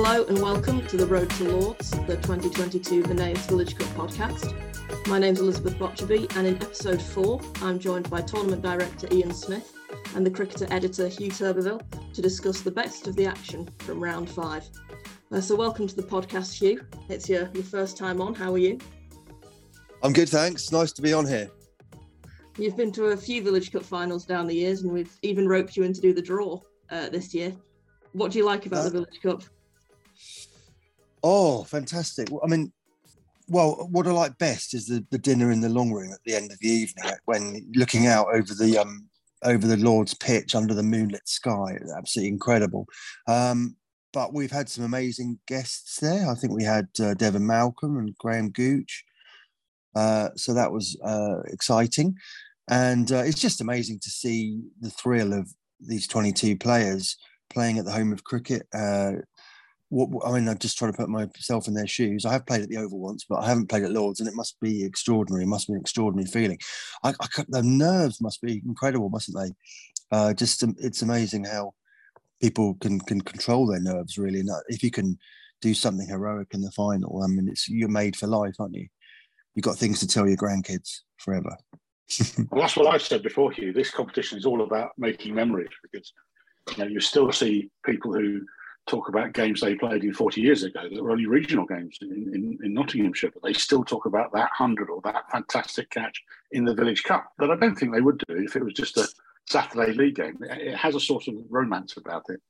Hello 0.00 0.24
and 0.26 0.40
welcome 0.40 0.86
to 0.86 0.96
the 0.96 1.04
Road 1.04 1.28
to 1.30 1.44
Lords, 1.48 1.90
the 1.90 2.14
2022 2.18 3.02
Voneus 3.02 3.48
Village 3.48 3.76
Cup 3.76 3.88
podcast. 3.88 4.54
My 5.08 5.18
name's 5.18 5.40
Elizabeth 5.40 5.74
Botcherby, 5.74 6.36
and 6.36 6.46
in 6.46 6.54
episode 6.62 7.02
four, 7.02 7.40
I'm 7.62 7.80
joined 7.80 8.08
by 8.08 8.20
tournament 8.20 8.62
director 8.62 9.08
Ian 9.10 9.34
Smith 9.34 9.76
and 10.14 10.24
the 10.24 10.30
cricketer 10.30 10.68
editor 10.70 11.08
Huw 11.08 11.30
Turbervill 11.30 11.82
to 12.14 12.22
discuss 12.22 12.60
the 12.60 12.70
best 12.70 13.08
of 13.08 13.16
the 13.16 13.26
action 13.26 13.68
from 13.80 13.98
round 13.98 14.30
five. 14.30 14.64
Uh, 15.32 15.40
so, 15.40 15.56
welcome 15.56 15.88
to 15.88 15.96
the 15.96 16.04
podcast, 16.04 16.52
Hugh. 16.52 16.80
It's 17.08 17.28
your, 17.28 17.50
your 17.52 17.64
first 17.64 17.96
time 17.96 18.20
on. 18.20 18.36
How 18.36 18.52
are 18.52 18.58
you? 18.58 18.78
I'm 20.04 20.12
good, 20.12 20.28
thanks. 20.28 20.70
Nice 20.70 20.92
to 20.92 21.02
be 21.02 21.12
on 21.12 21.26
here. 21.26 21.50
You've 22.56 22.76
been 22.76 22.92
to 22.92 23.06
a 23.06 23.16
few 23.16 23.42
Village 23.42 23.72
Cup 23.72 23.82
finals 23.82 24.24
down 24.24 24.46
the 24.46 24.54
years, 24.54 24.82
and 24.82 24.92
we've 24.92 25.18
even 25.22 25.48
roped 25.48 25.76
you 25.76 25.82
in 25.82 25.92
to 25.92 26.00
do 26.00 26.14
the 26.14 26.22
draw 26.22 26.60
uh, 26.90 27.08
this 27.08 27.34
year. 27.34 27.52
What 28.12 28.30
do 28.30 28.38
you 28.38 28.44
like 28.44 28.64
about 28.66 28.78
uh, 28.78 28.84
the 28.84 28.90
Village 28.90 29.18
Cup? 29.20 29.42
Oh, 31.22 31.64
fantastic! 31.64 32.28
I 32.42 32.46
mean, 32.46 32.72
well, 33.48 33.88
what 33.90 34.06
I 34.06 34.12
like 34.12 34.38
best 34.38 34.74
is 34.74 34.86
the, 34.86 35.04
the 35.10 35.18
dinner 35.18 35.50
in 35.50 35.60
the 35.60 35.68
long 35.68 35.90
room 35.90 36.12
at 36.12 36.20
the 36.24 36.34
end 36.34 36.52
of 36.52 36.58
the 36.60 36.68
evening, 36.68 37.12
when 37.24 37.70
looking 37.74 38.06
out 38.06 38.28
over 38.32 38.54
the 38.54 38.78
um, 38.78 39.08
over 39.44 39.66
the 39.66 39.76
Lord's 39.76 40.14
pitch 40.14 40.54
under 40.54 40.74
the 40.74 40.82
moonlit 40.82 41.28
sky. 41.28 41.78
Absolutely 41.96 42.32
incredible. 42.32 42.86
Um, 43.26 43.76
but 44.12 44.32
we've 44.32 44.50
had 44.50 44.68
some 44.68 44.84
amazing 44.84 45.38
guests 45.46 46.00
there. 46.00 46.28
I 46.28 46.34
think 46.34 46.52
we 46.52 46.64
had 46.64 46.88
uh, 47.00 47.14
Devon 47.14 47.46
Malcolm 47.46 47.98
and 47.98 48.16
Graham 48.18 48.50
Gooch. 48.50 49.04
Uh, 49.94 50.30
so 50.34 50.54
that 50.54 50.72
was 50.72 50.98
uh, 51.04 51.40
exciting. 51.46 52.16
And 52.70 53.10
uh, 53.12 53.22
it's 53.24 53.40
just 53.40 53.60
amazing 53.60 54.00
to 54.00 54.10
see 54.10 54.60
the 54.80 54.90
thrill 54.90 55.32
of 55.32 55.48
these 55.80 56.06
22 56.06 56.56
players 56.56 57.16
playing 57.50 57.78
at 57.78 57.84
the 57.84 57.92
home 57.92 58.12
of 58.12 58.24
cricket. 58.24 58.66
Uh, 59.90 60.06
what, 60.06 60.26
I 60.26 60.32
mean, 60.34 60.48
I'm 60.48 60.58
just 60.58 60.78
trying 60.78 60.92
to 60.92 60.96
put 60.96 61.08
myself 61.08 61.68
in 61.68 61.74
their 61.74 61.86
shoes. 61.86 62.24
I 62.24 62.32
have 62.32 62.46
played 62.46 62.62
at 62.62 62.68
the 62.68 62.76
Oval 62.76 62.98
once, 62.98 63.24
but 63.28 63.38
I 63.38 63.48
haven't 63.48 63.68
played 63.68 63.84
at 63.84 63.92
Lords, 63.92 64.20
and 64.20 64.28
it 64.28 64.34
must 64.34 64.58
be 64.60 64.84
extraordinary. 64.84 65.44
It 65.44 65.48
must 65.48 65.68
be 65.68 65.74
an 65.74 65.80
extraordinary 65.80 66.28
feeling. 66.28 66.58
I, 67.04 67.14
I 67.20 67.26
the 67.48 67.62
nerves 67.62 68.20
must 68.20 68.40
be 68.42 68.62
incredible, 68.66 69.10
mustn't 69.10 69.36
they? 69.36 70.16
Uh, 70.16 70.34
just 70.34 70.62
um, 70.62 70.74
it's 70.78 71.02
amazing 71.02 71.44
how 71.44 71.74
people 72.40 72.74
can 72.80 73.00
can 73.00 73.20
control 73.20 73.66
their 73.66 73.80
nerves. 73.80 74.18
Really, 74.18 74.40
and 74.40 74.50
if 74.68 74.82
you 74.82 74.90
can 74.90 75.18
do 75.60 75.74
something 75.74 76.08
heroic 76.08 76.48
in 76.52 76.60
the 76.60 76.70
final, 76.72 77.22
I 77.22 77.26
mean, 77.26 77.48
it's 77.48 77.68
you're 77.68 77.88
made 77.88 78.16
for 78.16 78.26
life, 78.26 78.54
aren't 78.58 78.74
you? 78.74 78.88
You've 79.54 79.64
got 79.64 79.76
things 79.76 80.00
to 80.00 80.06
tell 80.06 80.28
your 80.28 80.36
grandkids 80.36 81.00
forever. 81.16 81.56
well, 82.50 82.62
that's 82.62 82.76
what 82.76 82.86
I've 82.94 83.02
said 83.02 83.22
before, 83.22 83.50
Huw. 83.52 83.74
This 83.74 83.90
competition 83.90 84.38
is 84.38 84.46
all 84.46 84.62
about 84.62 84.92
making 84.96 85.34
memories 85.34 85.68
because 85.82 86.12
you 86.76 86.84
know 86.84 86.88
you 86.88 87.00
still 87.00 87.32
see 87.32 87.70
people 87.84 88.14
who 88.14 88.40
talk 88.88 89.08
about 89.08 89.32
games 89.32 89.60
they 89.60 89.74
played 89.74 90.02
in 90.02 90.12
40 90.12 90.40
years 90.40 90.62
ago 90.62 90.80
that 90.90 91.02
were 91.02 91.10
only 91.10 91.26
regional 91.26 91.66
games 91.66 91.98
in, 92.00 92.10
in, 92.10 92.58
in, 92.62 92.74
Nottinghamshire, 92.74 93.30
but 93.32 93.42
they 93.42 93.52
still 93.52 93.84
talk 93.84 94.06
about 94.06 94.32
that 94.32 94.50
100 94.58 94.90
or 94.90 95.00
that 95.02 95.30
fantastic 95.30 95.90
catch 95.90 96.22
in 96.52 96.64
the 96.64 96.74
Village 96.74 97.04
Cup 97.04 97.30
that 97.38 97.50
I 97.50 97.56
don't 97.56 97.76
think 97.76 97.92
they 97.92 98.00
would 98.00 98.22
do 98.26 98.36
if 98.36 98.56
it 98.56 98.64
was 98.64 98.74
just 98.74 98.96
a 98.96 99.06
Saturday 99.46 99.92
league 99.92 100.16
game. 100.16 100.38
It 100.42 100.76
has 100.76 100.94
a 100.94 101.00
sort 101.00 101.28
of 101.28 101.34
romance 101.48 101.96
about 101.96 102.24
it. 102.28 102.40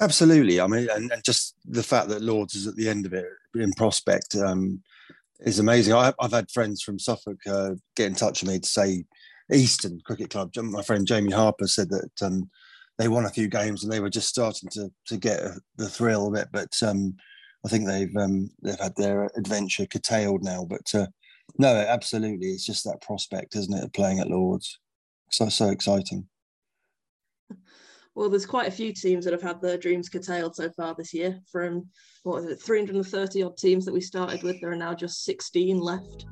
Absolutely. 0.00 0.60
I 0.60 0.66
mean, 0.66 0.88
and, 0.90 1.10
and 1.10 1.24
just 1.24 1.56
the 1.64 1.82
fact 1.82 2.08
that 2.08 2.22
Lords 2.22 2.54
is 2.54 2.66
at 2.66 2.76
the 2.76 2.88
end 2.88 3.06
of 3.06 3.12
it 3.12 3.26
in 3.54 3.72
prospect 3.72 4.34
um, 4.36 4.82
is 5.40 5.58
amazing. 5.58 5.94
I, 5.94 6.12
have 6.20 6.32
had 6.32 6.50
friends 6.50 6.82
from 6.82 6.98
Suffolk 6.98 7.38
uh, 7.46 7.70
get 7.96 8.06
in 8.06 8.14
touch 8.14 8.42
with 8.42 8.50
me 8.50 8.58
to 8.60 8.68
say 8.68 9.04
Easton 9.52 10.00
Cricket 10.04 10.30
Club. 10.30 10.52
My 10.56 10.82
friend 10.82 11.06
Jamie 11.06 11.32
Harper 11.32 11.66
said 11.66 11.90
that 11.90 12.10
um, 12.22 12.48
they 13.00 13.08
won 13.08 13.24
a 13.24 13.30
few 13.30 13.48
games 13.48 13.82
and 13.82 13.90
they 13.90 13.98
were 13.98 14.10
just 14.10 14.28
starting 14.28 14.68
to 14.68 14.92
to 15.06 15.16
get 15.16 15.40
the 15.76 15.88
thrill 15.88 16.28
of 16.28 16.34
it. 16.34 16.48
But 16.52 16.76
um, 16.82 17.16
I 17.64 17.68
think 17.70 17.86
they've 17.86 18.14
um, 18.14 18.50
they've 18.62 18.78
had 18.78 18.94
their 18.94 19.30
adventure 19.38 19.86
curtailed 19.86 20.44
now. 20.44 20.66
But 20.68 20.94
uh, 20.94 21.06
no, 21.58 21.74
absolutely, 21.74 22.48
it's 22.48 22.66
just 22.66 22.84
that 22.84 23.00
prospect, 23.00 23.56
isn't 23.56 23.74
it, 23.74 23.84
of 23.84 23.92
playing 23.94 24.20
at 24.20 24.28
Lords? 24.28 24.78
So 25.30 25.48
so 25.48 25.70
exciting. 25.70 26.28
Well, 28.16 28.28
there's 28.28 28.44
quite 28.44 28.66
a 28.66 28.72
few 28.72 28.92
teams 28.92 29.24
that 29.24 29.32
have 29.32 29.40
had 29.40 29.62
their 29.62 29.78
dreams 29.78 30.08
curtailed 30.08 30.56
so 30.56 30.68
far 30.70 30.96
this 30.96 31.14
year. 31.14 31.38
From 31.50 31.86
what 32.24 32.40
is 32.40 32.50
it, 32.50 32.60
330 32.60 33.42
odd 33.44 33.56
teams 33.56 33.84
that 33.84 33.94
we 33.94 34.00
started 34.00 34.42
with, 34.42 34.60
there 34.60 34.72
are 34.72 34.76
now 34.76 34.94
just 34.94 35.24
16 35.24 35.78
left. 35.78 36.26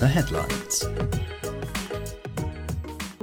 The 0.00 0.08
headlines 0.12 0.84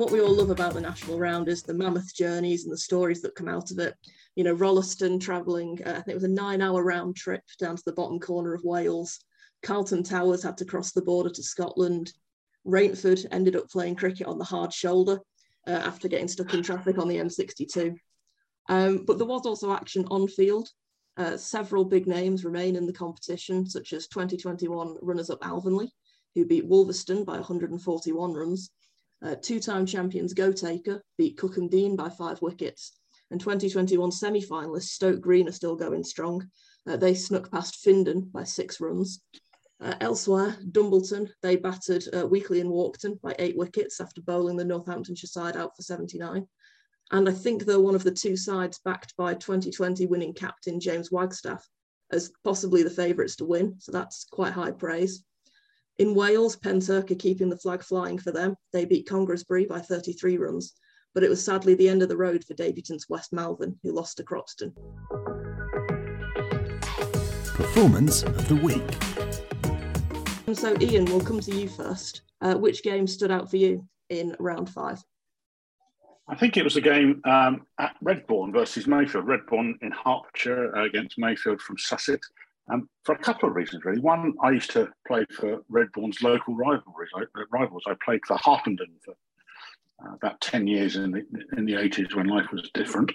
what 0.02 0.12
we 0.12 0.20
all 0.20 0.34
love 0.34 0.50
about 0.50 0.74
the 0.74 0.82
national 0.82 1.20
round 1.20 1.48
is 1.48 1.62
the 1.62 1.76
mammoth 1.76 2.16
journeys 2.16 2.64
and 2.64 2.74
the 2.74 2.78
stories 2.78 3.22
that 3.22 3.36
come 3.36 3.48
out 3.48 3.70
of 3.70 3.78
it. 3.78 3.94
You 4.36 4.44
know, 4.44 4.54
Rolleston 4.54 5.20
travelling, 5.20 5.80
uh, 5.86 5.92
I 5.92 5.94
think 5.94 6.08
it 6.08 6.16
was 6.16 6.24
a 6.24 6.28
nine 6.28 6.60
hour 6.60 6.84
round 6.84 7.16
trip 7.16 7.44
down 7.60 7.76
to 7.76 7.84
the 7.86 7.94
bottom 7.94 8.20
corner 8.20 8.56
of 8.56 8.64
Wales. 8.64 9.20
Carlton 9.62 10.02
Towers 10.02 10.42
had 10.42 10.58
to 10.58 10.66
cross 10.66 10.92
the 10.92 11.04
border 11.04 11.30
to 11.30 11.44
Scotland. 11.44 12.14
Rainford 12.66 13.28
ended 13.30 13.56
up 13.56 13.70
playing 13.70 13.96
cricket 13.96 14.26
on 14.26 14.40
the 14.40 14.44
hard 14.44 14.74
shoulder 14.74 15.20
uh, 15.68 15.70
after 15.70 16.08
getting 16.08 16.28
stuck 16.28 16.52
in 16.56 16.64
traffic 16.64 16.98
on 16.98 17.08
the 17.08 17.18
M62. 17.18 17.96
Um, 18.70 19.06
but 19.06 19.20
there 19.20 19.28
was 19.28 19.46
also 19.46 19.72
action 19.72 20.08
on 20.10 20.28
field. 20.28 20.68
Uh, 21.16 21.38
several 21.38 21.86
big 21.86 22.08
names 22.08 22.44
remain 22.44 22.76
in 22.76 22.88
the 22.88 22.94
competition, 22.94 23.68
such 23.68 23.94
as 23.94 24.08
2021 24.08 24.96
runners 25.04 25.30
up 25.30 25.42
Alvanley, 25.42 25.90
who 26.34 26.48
beat 26.48 26.66
Wolverston 26.66 27.24
by 27.24 27.36
141 27.36 28.34
runs, 28.34 28.72
uh, 29.24 29.36
two-time 29.42 29.86
champions 29.86 30.34
Goatacre 30.34 31.02
beat 31.18 31.38
Cookham 31.38 31.70
Dean 31.70 31.96
by 31.96 32.10
five 32.10 32.42
wickets. 32.42 32.98
And 33.30 33.40
2021 33.40 34.12
semi-finalists 34.12 34.90
Stoke 34.90 35.22
Green 35.22 35.48
are 35.48 35.54
still 35.54 35.76
going 35.76 36.04
strong. 36.04 36.50
Uh, 36.88 36.98
they 36.98 37.14
snuck 37.14 37.50
past 37.52 37.84
Findon 37.86 38.32
by 38.32 38.44
six 38.44 38.82
runs. 38.82 39.22
Uh, 39.80 39.96
elsewhere, 40.02 40.58
Dumbleton, 40.72 41.30
they 41.42 41.56
battered 41.56 42.04
uh, 42.14 42.28
Weekley 42.28 42.62
and 42.62 42.70
Warkton 42.70 43.20
by 43.22 43.36
eight 43.40 43.58
wickets 43.58 44.00
after 44.00 44.22
bowling 44.22 44.58
the 44.58 44.66
Northamptonshire 44.66 45.28
side 45.28 45.58
out 45.58 45.76
for 45.76 45.82
79. 45.82 46.46
And 47.12 47.28
I 47.28 47.32
think 47.32 47.66
they're 47.66 47.80
one 47.80 47.96
of 47.96 48.04
the 48.04 48.12
two 48.12 48.38
sides 48.38 48.80
backed 48.86 49.16
by 49.18 49.34
2020 49.34 50.06
winning 50.06 50.34
captain 50.34 50.80
James 50.80 51.12
Wagstaff 51.12 51.68
as 52.12 52.32
possibly 52.44 52.84
the 52.84 52.90
favourites 52.90 53.36
to 53.38 53.46
win. 53.46 53.76
So 53.80 53.92
that's 53.92 54.26
quite 54.26 54.54
high 54.54 54.72
praise. 54.72 55.24
In 56.02 56.16
Wales, 56.16 56.56
Pentyrch 56.56 57.12
are 57.12 57.16
keeping 57.16 57.48
the 57.48 57.60
flag 57.60 57.84
flying 57.84 58.18
for 58.18 58.32
them. 58.32 58.56
They 58.74 58.86
beat 58.86 59.08
Congresbury 59.08 59.66
by 59.66 59.82
33 59.82 60.40
runs, 60.40 60.74
but 61.14 61.24
it 61.24 61.30
was 61.30 61.46
sadly 61.46 61.76
the 61.76 61.88
end 61.88 62.02
of 62.02 62.10
the 62.10 62.18
road 62.18 62.44
for 62.44 62.56
debutants 62.56 63.08
West 63.08 63.32
Malvern, 63.32 63.78
who 63.84 63.92
lost 63.92 64.18
to 64.18 64.24
Croxton. 64.24 64.74
Performance 67.54 68.24
of 68.24 68.48
the 68.48 68.56
week. 68.56 68.82
And 70.48 70.58
so, 70.58 70.76
Ian, 70.82 71.06
we'll 71.06 71.22
come 71.22 71.40
to 71.40 71.56
you 71.56 71.70
first. 71.70 72.24
Uh, 72.42 72.56
which 72.56 72.82
game 72.82 73.06
stood 73.06 73.30
out 73.30 73.52
for 73.52 73.58
you 73.58 73.88
in 74.10 74.36
round 74.40 74.72
five? 74.72 75.00
I 76.28 76.34
think 76.34 76.58
it 76.58 76.64
was 76.64 76.78
a 76.78 76.82
game 76.82 77.22
um, 77.26 77.68
at 77.78 77.96
Redbourn 78.04 78.52
versus 78.54 78.88
Mayfield. 78.88 79.28
Redbourn 79.28 79.76
in 79.84 79.92
Hertfordshire 79.92 80.76
uh, 80.76 80.86
against 80.86 81.20
Mayfield 81.20 81.62
from 81.62 81.78
Sussex 81.78 82.28
um, 82.70 82.90
for 83.04 83.16
a 83.16 83.20
couple 83.20 83.50
of 83.50 83.56
reasons, 83.56 83.84
really. 83.86 84.02
One, 84.02 84.34
I 84.44 84.52
used 84.52 84.72
to 84.72 84.90
play 85.08 85.26
for 85.32 85.62
Redbourn's 85.72 86.22
local 86.22 86.56
rivalries. 86.56 87.10
I, 87.16 87.22
uh, 87.22 87.44
rivals. 87.52 87.84
I 87.88 87.96
played 88.04 88.22
for 88.26 88.38
Harpenden 88.38 88.94
for 89.04 89.14
uh, 90.06 90.14
about 90.16 90.40
10 90.42 90.68
years 90.68 90.96
in 90.96 91.12
the, 91.12 91.24
in 91.58 91.66
the 91.66 91.74
80s 91.74 92.16
when 92.16 92.28
life 92.28 92.52
was 92.52 92.70
different. 92.74 93.12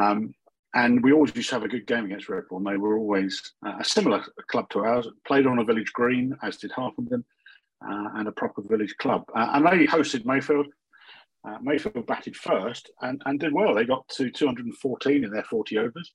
Um, 0.00 0.34
and 0.74 1.02
we 1.02 1.12
always 1.12 1.34
used 1.34 1.48
to 1.48 1.56
have 1.56 1.64
a 1.64 1.68
good 1.68 1.86
game 1.86 2.04
against 2.04 2.28
Redbourn. 2.28 2.64
They 2.64 2.76
were 2.76 2.96
always 2.96 3.54
uh, 3.66 3.78
a 3.80 3.84
similar 3.84 4.24
club 4.48 4.68
to 4.70 4.80
ours, 4.84 5.08
played 5.26 5.46
on 5.46 5.58
a 5.58 5.64
village 5.64 5.92
green, 5.92 6.36
as 6.42 6.58
did 6.58 6.70
Harpenden, 6.70 7.24
uh, 7.84 8.08
and 8.14 8.28
a 8.28 8.32
proper 8.32 8.62
village 8.62 8.94
club. 8.98 9.24
Uh, 9.34 9.50
and 9.54 9.66
they 9.66 9.86
hosted 9.86 10.24
Mayfield. 10.24 10.66
Uh, 11.42 11.56
Mayfield 11.62 12.06
batted 12.06 12.36
first 12.36 12.90
and, 13.00 13.20
and 13.24 13.40
did 13.40 13.52
well. 13.52 13.74
They 13.74 13.84
got 13.84 14.06
to 14.10 14.30
214 14.30 15.24
in 15.24 15.30
their 15.30 15.42
40 15.44 15.78
overs. 15.78 16.12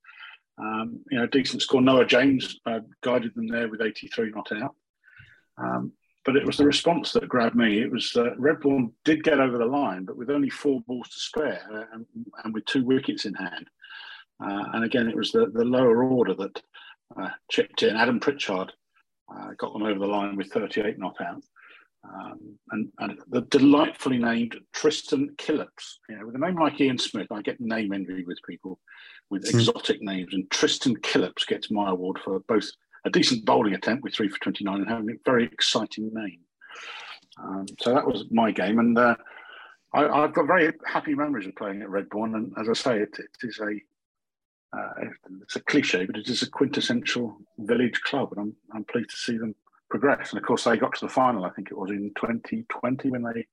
Um, 0.57 1.01
you 1.11 1.19
know, 1.19 1.27
decent 1.27 1.61
score. 1.61 1.81
Noah 1.81 2.05
James 2.05 2.59
uh, 2.65 2.79
guided 3.01 3.35
them 3.35 3.47
there 3.47 3.67
with 3.67 3.81
83 3.81 4.31
not 4.31 4.51
out. 4.53 4.75
Um, 5.57 5.91
but 6.25 6.35
it 6.35 6.45
was 6.45 6.57
the 6.57 6.65
response 6.65 7.11
that 7.13 7.29
grabbed 7.29 7.55
me. 7.55 7.79
It 7.79 7.91
was 7.91 8.15
uh, 8.15 8.31
Redbourn 8.39 8.91
did 9.03 9.23
get 9.23 9.39
over 9.39 9.57
the 9.57 9.65
line, 9.65 10.05
but 10.05 10.17
with 10.17 10.31
only 10.31 10.49
four 10.49 10.81
balls 10.87 11.09
to 11.09 11.19
spare 11.19 11.61
uh, 11.71 11.83
and, 11.93 12.05
and, 12.43 12.53
with 12.53 12.65
two 12.65 12.83
wickets 12.83 13.25
in 13.25 13.35
hand. 13.35 13.69
Uh, 14.43 14.63
and 14.73 14.83
again, 14.83 15.07
it 15.07 15.15
was 15.15 15.31
the, 15.31 15.51
the 15.53 15.63
lower 15.63 16.03
order 16.03 16.33
that 16.33 16.61
uh, 17.15 17.29
chipped 17.51 17.83
in. 17.83 17.95
Adam 17.95 18.19
Pritchard 18.19 18.73
uh, 19.33 19.51
got 19.57 19.71
them 19.73 19.83
over 19.83 19.99
the 19.99 20.07
line 20.07 20.35
with 20.35 20.51
38 20.51 20.97
not 20.97 21.15
out. 21.21 21.43
Um, 22.13 22.57
and, 22.71 22.91
and, 22.99 23.19
the 23.29 23.41
delightfully 23.41 24.17
named 24.17 24.57
Tristan 24.73 25.29
Killips. 25.37 25.99
You 26.09 26.17
know, 26.17 26.25
with 26.25 26.35
a 26.35 26.39
name 26.39 26.55
like 26.55 26.79
Ian 26.79 26.97
Smith, 26.97 27.31
I 27.31 27.41
get 27.41 27.59
name 27.59 27.93
envy 27.93 28.23
with 28.23 28.37
people 28.47 28.79
with 29.29 29.45
mm. 29.45 29.53
exotic 29.53 30.01
names. 30.01 30.33
And 30.33 30.49
Tristan 30.51 30.95
Killips 30.97 31.45
gets 31.45 31.71
my 31.71 31.89
award 31.89 32.19
for 32.23 32.39
both 32.41 32.69
a 33.05 33.09
decent 33.09 33.45
bowling 33.45 33.73
attempt 33.73 34.03
with 34.03 34.13
three 34.13 34.29
for 34.29 34.39
29 34.39 34.75
and 34.75 34.89
having 34.89 35.09
a 35.09 35.13
very 35.25 35.45
exciting 35.45 36.11
name. 36.13 36.39
Um, 37.41 37.65
so 37.79 37.93
that 37.93 38.05
was 38.05 38.25
my 38.31 38.51
game. 38.51 38.79
And 38.79 38.97
uh, 38.97 39.15
I, 39.93 40.21
have 40.21 40.33
got 40.33 40.47
very 40.47 40.73
happy 40.85 41.15
memories 41.15 41.47
of 41.47 41.55
playing 41.55 41.81
at 41.81 41.89
Redbourn. 41.89 42.35
And 42.35 42.53
as 42.59 42.69
I 42.69 42.73
say, 42.73 42.99
it, 42.99 43.17
it 43.17 43.47
is 43.47 43.59
a 43.59 43.79
uh, 44.75 44.89
it's 45.41 45.55
a 45.55 45.61
cliche, 45.61 46.05
but 46.05 46.17
it 46.17 46.27
is 46.27 46.41
a 46.41 46.49
quintessential 46.49 47.37
village 47.59 48.01
club, 48.01 48.33
and 48.33 48.41
I'm 48.41 48.55
I'm 48.73 48.83
pleased 48.83 49.11
to 49.11 49.15
see 49.15 49.37
them 49.37 49.55
progress. 49.99 50.31
And 50.31 50.39
of 50.39 50.45
course, 50.45 50.65
they 50.65 50.77
got 50.77 50.93
to 50.95 51.05
the 51.05 51.11
final. 51.11 51.45
I 51.45 51.51
think 51.51 51.69
it 51.71 51.77
was 51.77 51.89
in 51.89 52.11
2020 52.15 53.09
when 53.09 53.23
they 53.23 53.45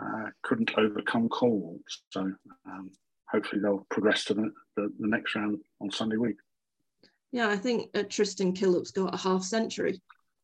uh, 0.00 0.30
couldn't 0.42 0.72
overcome 0.76 1.28
Cornwall. 1.28 1.78
So 2.10 2.32
um, 2.66 2.90
hopefully 3.30 3.62
they'll 3.62 3.86
progress 3.90 4.24
to 4.24 4.34
the, 4.34 4.50
the, 4.76 4.92
the, 4.98 5.06
next 5.06 5.34
round 5.36 5.58
on 5.80 5.90
Sunday 5.90 6.16
week. 6.16 6.36
Yeah, 7.30 7.48
I 7.48 7.56
think 7.56 7.90
uh, 7.94 8.02
Tristan 8.08 8.54
Killup's 8.54 8.90
got 8.90 9.14
a 9.14 9.18
half 9.18 9.42
century 9.42 10.00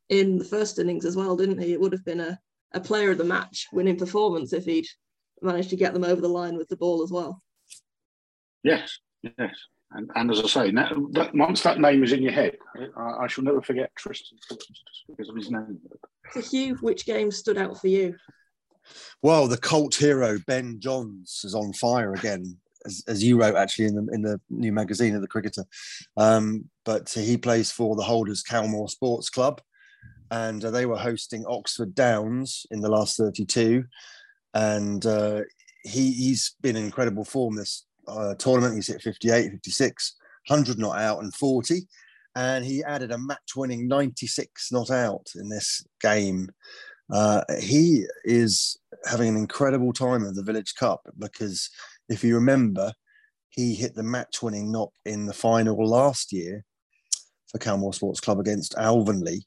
in 0.08 0.38
the 0.38 0.44
first 0.44 0.78
innings 0.78 1.04
as 1.04 1.16
well, 1.16 1.36
didn't 1.36 1.60
he? 1.60 1.72
It 1.72 1.80
would 1.80 1.92
have 1.92 2.04
been 2.04 2.20
a, 2.20 2.38
a 2.72 2.80
player 2.80 3.10
of 3.10 3.18
the 3.18 3.24
match 3.24 3.66
winning 3.72 3.96
performance 3.96 4.52
if 4.52 4.64
he'd 4.64 4.86
managed 5.40 5.70
to 5.70 5.76
get 5.76 5.94
them 5.94 6.04
over 6.04 6.20
the 6.20 6.28
line 6.28 6.56
with 6.56 6.68
the 6.68 6.76
ball 6.76 7.02
as 7.02 7.10
well. 7.10 7.42
Yes, 8.62 8.98
yes. 9.22 9.54
And, 9.94 10.10
and 10.14 10.30
as 10.30 10.40
I 10.40 10.46
say, 10.46 10.70
now, 10.70 10.90
that, 11.12 11.34
once 11.34 11.62
that 11.62 11.78
name 11.78 12.02
is 12.02 12.12
in 12.12 12.22
your 12.22 12.32
head, 12.32 12.56
I, 12.96 13.24
I 13.24 13.26
shall 13.26 13.44
never 13.44 13.60
forget 13.60 13.90
Tristan 13.96 14.38
because 15.08 15.28
of 15.28 15.36
his 15.36 15.50
name. 15.50 15.78
So, 16.32 16.40
Huw, 16.40 16.80
which 16.80 17.04
game 17.04 17.30
stood 17.30 17.58
out 17.58 17.78
for 17.80 17.88
you? 17.88 18.14
Well, 19.22 19.46
the 19.48 19.58
cult 19.58 19.94
hero 19.94 20.38
Ben 20.46 20.80
Johns 20.80 21.42
is 21.44 21.54
on 21.54 21.72
fire 21.72 22.14
again, 22.14 22.56
as, 22.86 23.04
as 23.06 23.22
you 23.22 23.38
wrote 23.38 23.54
actually 23.54 23.86
in 23.86 23.94
the 23.94 24.12
in 24.12 24.22
the 24.22 24.40
new 24.50 24.72
magazine 24.72 25.14
of 25.14 25.20
the 25.20 25.28
Cricketer. 25.28 25.64
Um, 26.16 26.68
but 26.84 27.10
he 27.10 27.36
plays 27.36 27.70
for 27.70 27.94
the 27.94 28.02
Holders 28.02 28.42
Calmore 28.42 28.88
Sports 28.88 29.30
Club, 29.30 29.60
and 30.30 30.64
uh, 30.64 30.70
they 30.70 30.86
were 30.86 30.98
hosting 30.98 31.44
Oxford 31.46 31.94
Downs 31.94 32.66
in 32.70 32.80
the 32.80 32.90
last 32.90 33.16
32, 33.16 33.84
and 34.54 35.04
uh, 35.06 35.42
he 35.84 36.12
he's 36.12 36.56
been 36.60 36.76
in 36.76 36.84
incredible 36.84 37.24
form 37.24 37.56
this 37.56 37.84
uh, 38.08 38.34
tournament. 38.34 38.74
He's 38.74 38.88
hit 38.88 39.02
58, 39.02 39.50
56, 39.50 40.16
100 40.48 40.78
not 40.78 40.98
out, 40.98 41.22
and 41.22 41.34
40. 41.34 41.82
And 42.34 42.64
he 42.64 42.82
added 42.82 43.12
a 43.12 43.18
match 43.18 43.56
winning 43.56 43.86
96 43.88 44.72
not 44.72 44.90
out 44.90 45.26
in 45.34 45.48
this 45.48 45.84
game. 46.00 46.50
Uh, 47.12 47.42
he 47.60 48.06
is 48.24 48.78
having 49.04 49.28
an 49.28 49.36
incredible 49.36 49.92
time 49.92 50.24
of 50.24 50.34
the 50.34 50.42
Village 50.42 50.74
Cup 50.74 51.02
because 51.18 51.68
if 52.08 52.24
you 52.24 52.34
remember, 52.34 52.92
he 53.50 53.74
hit 53.74 53.94
the 53.94 54.02
match 54.02 54.42
winning 54.42 54.72
knock 54.72 54.92
in 55.04 55.26
the 55.26 55.34
final 55.34 55.76
last 55.86 56.32
year 56.32 56.64
for 57.50 57.58
Calmore 57.58 57.92
Sports 57.92 58.20
Club 58.20 58.40
against 58.40 58.74
Alvanley. 58.76 59.42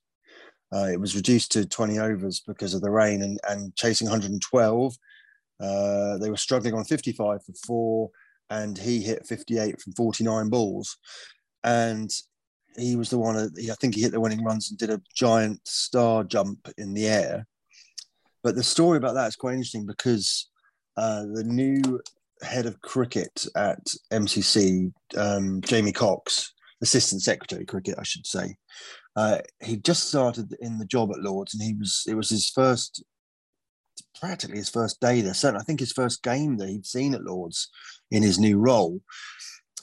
Uh, 0.72 0.90
it 0.92 1.00
was 1.00 1.16
reduced 1.16 1.52
to 1.54 1.66
20 1.66 1.98
overs 1.98 2.42
because 2.46 2.74
of 2.74 2.82
the 2.82 2.92
rain 2.92 3.24
and, 3.24 3.40
and 3.50 3.76
chasing 3.76 4.06
112. 4.06 4.96
Uh, 5.60 6.18
they 6.18 6.30
were 6.30 6.38
struggling 6.38 6.74
on 6.74 6.84
55 6.84 7.44
for 7.44 7.54
four 7.66 8.10
and 8.50 8.78
he 8.78 9.02
hit 9.02 9.28
58 9.28 9.82
from 9.82 9.94
49 9.94 10.50
balls. 10.50 10.98
And 11.64 12.12
he 12.78 12.96
was 12.96 13.10
the 13.10 13.18
one, 13.18 13.38
I 13.38 13.74
think 13.80 13.96
he 13.96 14.02
hit 14.02 14.12
the 14.12 14.20
winning 14.20 14.44
runs 14.44 14.70
and 14.70 14.78
did 14.78 14.90
a 14.90 15.02
giant 15.16 15.62
star 15.66 16.24
jump 16.24 16.68
in 16.78 16.94
the 16.94 17.08
air. 17.08 17.48
But 18.44 18.56
the 18.56 18.64
story 18.64 18.98
about 18.98 19.16
that 19.16 19.28
is 19.28 19.36
quite 19.36 19.54
interesting 19.54 19.86
because 19.86 20.50
uh, 20.98 21.24
the 21.34 21.44
new 21.44 22.00
head 22.42 22.66
of 22.66 22.82
cricket 22.82 23.46
at 23.56 23.84
MCC, 24.12 24.94
um, 25.18 25.62
Jamie 25.62 25.92
Cox, 25.92 26.54
Assistant 26.82 27.22
Secretary 27.22 27.66
Cricket, 27.66 27.96
I 27.98 28.04
should 28.04 28.28
say, 28.28 28.56
uh, 29.16 29.40
he 29.64 29.78
just 29.78 30.10
started 30.10 30.56
in 30.60 30.78
the 30.78 30.86
job 30.86 31.12
at 31.12 31.22
Lords, 31.22 31.54
and 31.54 31.64
he 31.64 31.74
was 31.74 32.04
it 32.08 32.16
was 32.16 32.30
his 32.30 32.50
first, 32.50 33.04
practically 34.20 34.58
his 34.58 34.70
first 34.70 35.00
day 35.00 35.22
there. 35.22 35.34
Certainly, 35.34 35.62
I 35.62 35.64
think 35.64 35.80
his 35.80 35.94
first 35.94 36.22
game 36.22 36.58
that 36.58 36.70
he'd 36.70 36.86
seen 36.86 37.14
at 37.16 37.24
Lords, 37.24 37.70
in 38.12 38.24
his 38.24 38.40
new 38.40 38.58
role. 38.58 39.02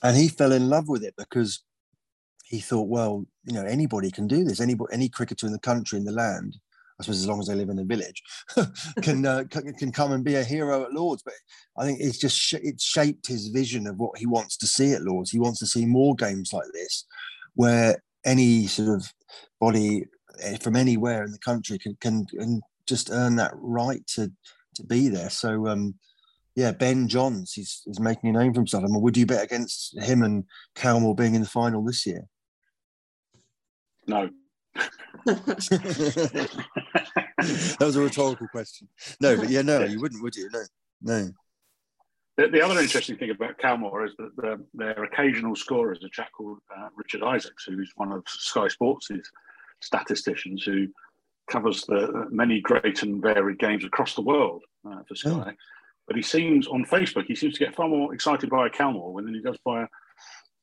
And 0.02 0.16
he 0.16 0.28
fell 0.28 0.52
in 0.52 0.69
love 0.69 0.88
with 0.88 1.04
it 1.04 1.14
because 1.16 1.62
he 2.44 2.60
thought, 2.60 2.88
well, 2.88 3.24
you 3.44 3.54
know, 3.54 3.64
anybody 3.64 4.10
can 4.10 4.26
do 4.26 4.44
this. 4.44 4.60
Any 4.60 4.76
any 4.92 5.08
cricketer 5.08 5.46
in 5.46 5.52
the 5.52 5.58
country, 5.58 5.98
in 5.98 6.04
the 6.04 6.12
land, 6.12 6.56
I 6.98 7.02
suppose, 7.02 7.20
as 7.20 7.26
long 7.26 7.40
as 7.40 7.46
they 7.46 7.54
live 7.54 7.70
in 7.70 7.78
a 7.78 7.84
village, 7.84 8.22
can, 9.02 9.24
uh, 9.24 9.44
can, 9.50 9.72
can 9.74 9.92
come 9.92 10.12
and 10.12 10.24
be 10.24 10.34
a 10.34 10.44
hero 10.44 10.84
at 10.84 10.92
Lords. 10.92 11.22
But 11.22 11.34
I 11.78 11.84
think 11.84 12.00
it's 12.00 12.19
just 12.19 12.36
sh- 12.36 12.54
it 12.54 12.80
shaped 12.80 13.26
his 13.26 13.48
vision 13.48 13.86
of 13.86 13.96
what 13.96 14.19
he 14.19 14.26
wants 14.26 14.56
to 14.58 14.66
see 14.66 14.92
at 14.92 15.02
Lords. 15.02 15.30
He 15.30 15.38
wants 15.38 15.60
to 15.60 15.66
see 15.66 15.86
more 15.86 16.14
games 16.14 16.52
like 16.52 16.69
this, 16.72 17.06
where 17.54 18.02
any 18.24 18.66
sort 18.66 18.90
of 18.90 19.12
body 19.60 20.04
eh, 20.40 20.58
from 20.60 20.76
anywhere 20.76 21.24
in 21.24 21.32
the 21.32 21.38
country 21.38 21.78
can 21.78 21.96
can, 22.00 22.26
can 22.26 22.60
just 22.86 23.10
earn 23.10 23.36
that 23.36 23.52
right 23.54 24.06
to 24.08 24.30
to 24.74 24.84
be 24.84 25.08
there. 25.08 25.30
So 25.30 25.69
um, 25.69 25.94
yeah, 26.54 26.72
Ben 26.72 27.08
Johns, 27.08 27.52
he's, 27.52 27.82
he's 27.84 28.00
making 28.00 28.31
a 28.31 28.38
name 28.38 28.52
for 28.52 28.60
himself. 28.60 28.84
I 28.84 28.88
mean, 28.88 29.00
would 29.00 29.16
you 29.16 29.26
bet 29.26 29.44
against 29.44 29.99
him 29.99 30.22
and 30.22 30.44
Calmore 30.75 31.14
being 31.14 31.34
in 31.34 31.43
the 31.43 31.49
final 31.49 31.82
this 31.84 32.06
year? 32.06 32.26
No. 34.06 34.28
that 35.26 36.46
was 37.81 37.96
a 37.96 38.00
rhetorical 38.00 38.49
question. 38.49 38.88
No, 39.20 39.37
but 39.37 39.49
yeah, 39.49 39.62
no, 39.62 39.84
you 39.84 40.00
wouldn't, 40.00 40.22
would 40.22 40.34
you? 40.34 40.49
No, 40.52 40.62
no. 41.02 41.31
The, 42.37 42.49
the 42.49 42.62
other 42.62 42.81
interesting 42.81 43.16
thing 43.16 43.31
about 43.31 43.58
Calmore 43.58 44.06
is 44.06 44.14
that 44.19 44.34
the, 44.37 44.64
their 44.75 45.05
occasional 45.05 45.55
scorer 45.55 45.93
is 45.93 46.02
a 46.02 46.08
chap 46.08 46.31
called 46.37 46.58
uh, 46.76 46.88
Richard 46.96 47.22
Isaacs, 47.22 47.64
who's 47.64 47.93
one 47.96 48.10
of 48.10 48.25
Sky 48.26 48.69
Sports' 48.69 49.10
statisticians 49.81 50.64
who 50.64 50.88
covers 51.50 51.82
the 51.82 52.26
many 52.31 52.60
great 52.60 53.02
and 53.02 53.20
varied 53.20 53.58
games 53.58 53.84
across 53.84 54.14
the 54.14 54.22
world 54.22 54.62
uh, 54.88 55.02
for 55.06 55.14
Sky. 55.14 55.31
Oh. 55.31 55.52
But 56.12 56.18
he 56.18 56.22
seems 56.22 56.66
on 56.66 56.84
Facebook, 56.84 57.24
he 57.24 57.34
seems 57.34 57.54
to 57.54 57.64
get 57.64 57.74
far 57.74 57.88
more 57.88 58.12
excited 58.12 58.50
by 58.50 58.66
a 58.66 58.70
Calmore 58.70 59.22
than 59.22 59.32
he 59.32 59.40
does 59.40 59.56
by 59.64 59.84
a 59.84 59.86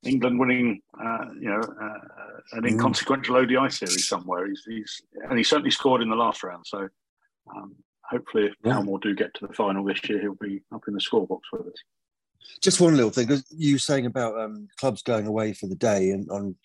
England 0.04 0.40
winning, 0.40 0.80
uh, 1.04 1.26
you 1.40 1.50
know, 1.50 1.60
uh, 1.60 2.40
an 2.52 2.62
mm. 2.62 2.70
inconsequential 2.70 3.36
ODI 3.36 3.68
series 3.72 4.08
somewhere. 4.08 4.46
He's, 4.46 4.64
he's, 4.68 5.02
and 5.28 5.40
he 5.40 5.44
certainly 5.44 5.72
scored 5.72 6.04
in 6.04 6.10
the 6.12 6.16
last 6.16 6.44
round. 6.44 6.68
So 6.68 6.88
um, 7.56 7.76
hopefully, 8.04 8.46
if 8.46 8.54
yeah. 8.64 8.74
Calmore 8.74 9.00
do 9.00 9.16
get 9.16 9.34
to 9.34 9.48
the 9.48 9.54
final 9.56 9.84
this 9.84 10.08
year, 10.08 10.22
he'll 10.22 10.36
be 10.36 10.62
up 10.72 10.84
in 10.88 10.94
the 10.94 11.00
scorebox 11.00 11.40
with 11.52 11.66
us. 11.66 11.84
Just 12.62 12.80
one 12.80 12.96
little 12.96 13.10
thing, 13.10 13.26
because 13.26 13.44
you 13.50 13.74
were 13.74 13.80
saying 13.80 14.06
about 14.06 14.40
um, 14.40 14.68
clubs 14.80 15.02
going 15.02 15.26
away 15.26 15.54
for 15.54 15.66
the 15.66 15.76
day 15.76 16.12
and 16.12 16.30
on 16.30 16.56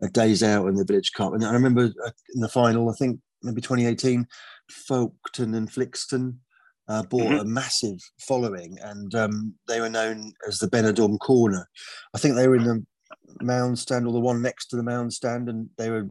a 0.00 0.08
days 0.08 0.42
out 0.42 0.66
in 0.66 0.76
the 0.76 0.84
Village 0.86 1.12
Cup, 1.12 1.34
and 1.34 1.44
I 1.44 1.52
remember 1.52 1.92
uh, 2.06 2.10
in 2.34 2.40
the 2.40 2.48
final, 2.48 2.88
I 2.88 2.94
think 2.94 3.20
maybe 3.42 3.60
2018, 3.60 4.26
Folkton 4.88 5.54
and 5.54 5.70
Flixton 5.70 6.36
uh, 6.90 7.04
bought 7.04 7.22
mm-hmm. 7.22 7.40
a 7.40 7.44
massive 7.44 8.00
following, 8.18 8.76
and 8.82 9.14
um, 9.14 9.54
they 9.68 9.80
were 9.80 9.88
known 9.88 10.32
as 10.48 10.58
the 10.58 10.68
Benidorm 10.68 11.18
Corner. 11.20 11.68
I 12.14 12.18
think 12.18 12.34
they 12.34 12.48
were 12.48 12.56
in 12.56 12.64
the 12.64 12.84
mound 13.40 13.78
stand 13.78 14.06
or 14.06 14.12
the 14.12 14.20
one 14.30 14.42
next 14.42 14.66
to 14.66 14.76
the 14.76 14.82
mound 14.82 15.12
stand, 15.12 15.48
and 15.48 15.68
they 15.78 15.88
were 15.88 16.08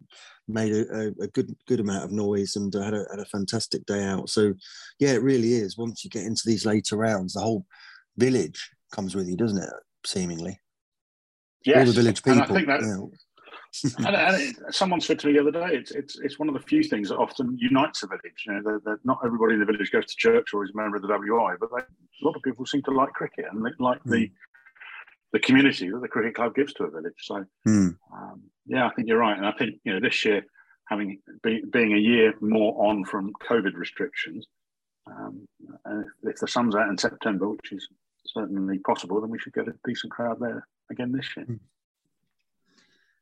made 0.48 0.74
a, 0.74 1.13
a 1.21 1.27
good 1.27 1.53
good 1.67 1.79
amount 1.79 2.05
of 2.05 2.12
noise 2.12 2.55
and 2.55 2.75
uh, 2.75 2.81
had, 2.81 2.93
a, 2.93 3.05
had 3.12 3.19
a 3.19 3.25
fantastic 3.25 3.86
day 3.86 4.03
out. 4.03 4.29
So, 4.29 4.53
yeah, 5.00 5.12
it 5.12 5.21
really 5.21 5.53
is. 5.53 5.77
Once 5.77 6.03
you 6.03 6.09
get 6.09 6.25
into 6.25 6.43
these 6.45 6.65
later 6.65 6.95
rounds, 6.98 7.33
the 7.33 7.41
whole 7.41 7.65
village 8.17 8.71
comes 8.95 9.15
with 9.15 9.27
you, 9.27 9.36
doesn't 9.36 9.62
it? 9.62 9.69
Seemingly, 10.05 10.59
yes. 11.65 11.77
all 11.77 11.86
the 11.86 12.01
village 12.01 12.24
people. 12.24 12.41
And 12.41 12.51
I 12.51 12.55
think 12.55 12.67
that, 12.67 12.81
you 12.81 12.88
know, 12.88 13.12
and, 13.97 14.15
and 14.15 14.41
it, 14.41 14.55
someone 14.71 14.99
said 14.99 15.19
to 15.19 15.27
me 15.27 15.33
the 15.33 15.41
other 15.41 15.51
day, 15.51 15.75
it's, 15.75 15.91
it's 15.91 16.19
it's 16.19 16.39
one 16.39 16.47
of 16.47 16.53
the 16.53 16.59
few 16.59 16.83
things 16.83 17.09
that 17.09 17.17
often 17.17 17.57
unites 17.59 18.03
a 18.03 18.07
village. 18.07 18.43
You 18.45 18.53
know, 18.53 18.61
they're, 18.63 18.81
they're, 18.83 18.99
not 19.03 19.19
everybody 19.23 19.53
in 19.53 19.59
the 19.59 19.65
village 19.65 19.91
goes 19.91 20.05
to 20.05 20.15
church 20.17 20.53
or 20.53 20.63
is 20.63 20.71
a 20.73 20.77
member 20.77 20.95
of 20.95 21.03
the 21.03 21.07
WI, 21.07 21.55
but 21.59 21.69
they, 21.75 21.81
a 21.81 22.25
lot 22.25 22.35
of 22.35 22.41
people 22.41 22.65
seem 22.65 22.81
to 22.83 22.91
like 22.91 23.13
cricket 23.13 23.45
and 23.51 23.61
like 23.79 23.99
mm. 24.03 24.11
the 24.11 24.25
hmm. 24.25 24.33
the 25.33 25.39
community 25.39 25.89
that 25.89 26.01
the 26.01 26.07
cricket 26.07 26.35
club 26.35 26.55
gives 26.55 26.73
to 26.73 26.85
a 26.85 26.91
village. 26.91 27.13
So, 27.19 27.45
mm. 27.67 27.95
um, 28.13 28.41
yeah, 28.65 28.88
I 28.88 28.93
think 28.93 29.07
you're 29.07 29.19
right, 29.19 29.38
and 29.38 29.45
I 29.45 29.51
think 29.51 29.75
you 29.83 29.93
know 29.93 29.99
this 29.99 30.25
year 30.25 30.43
having 30.88 31.19
be, 31.43 31.61
being 31.71 31.93
a 31.93 31.99
year 31.99 32.33
more 32.41 32.88
on 32.88 33.05
from 33.05 33.33
COVID 33.47 33.75
restrictions, 33.75 34.47
um, 35.05 35.47
and 35.85 36.05
if 36.23 36.38
the 36.38 36.47
sun's 36.47 36.75
out 36.75 36.89
in 36.89 36.97
September, 36.97 37.49
which 37.49 37.71
is 37.71 37.88
certainly 38.25 38.79
possible, 38.79 39.21
then 39.21 39.29
we 39.29 39.39
should 39.39 39.53
get 39.53 39.67
a 39.67 39.73
decent 39.85 40.11
crowd 40.11 40.39
there 40.39 40.67
again 40.89 41.11
this 41.11 41.27
year. 41.38 41.45
Mm. 41.45 41.59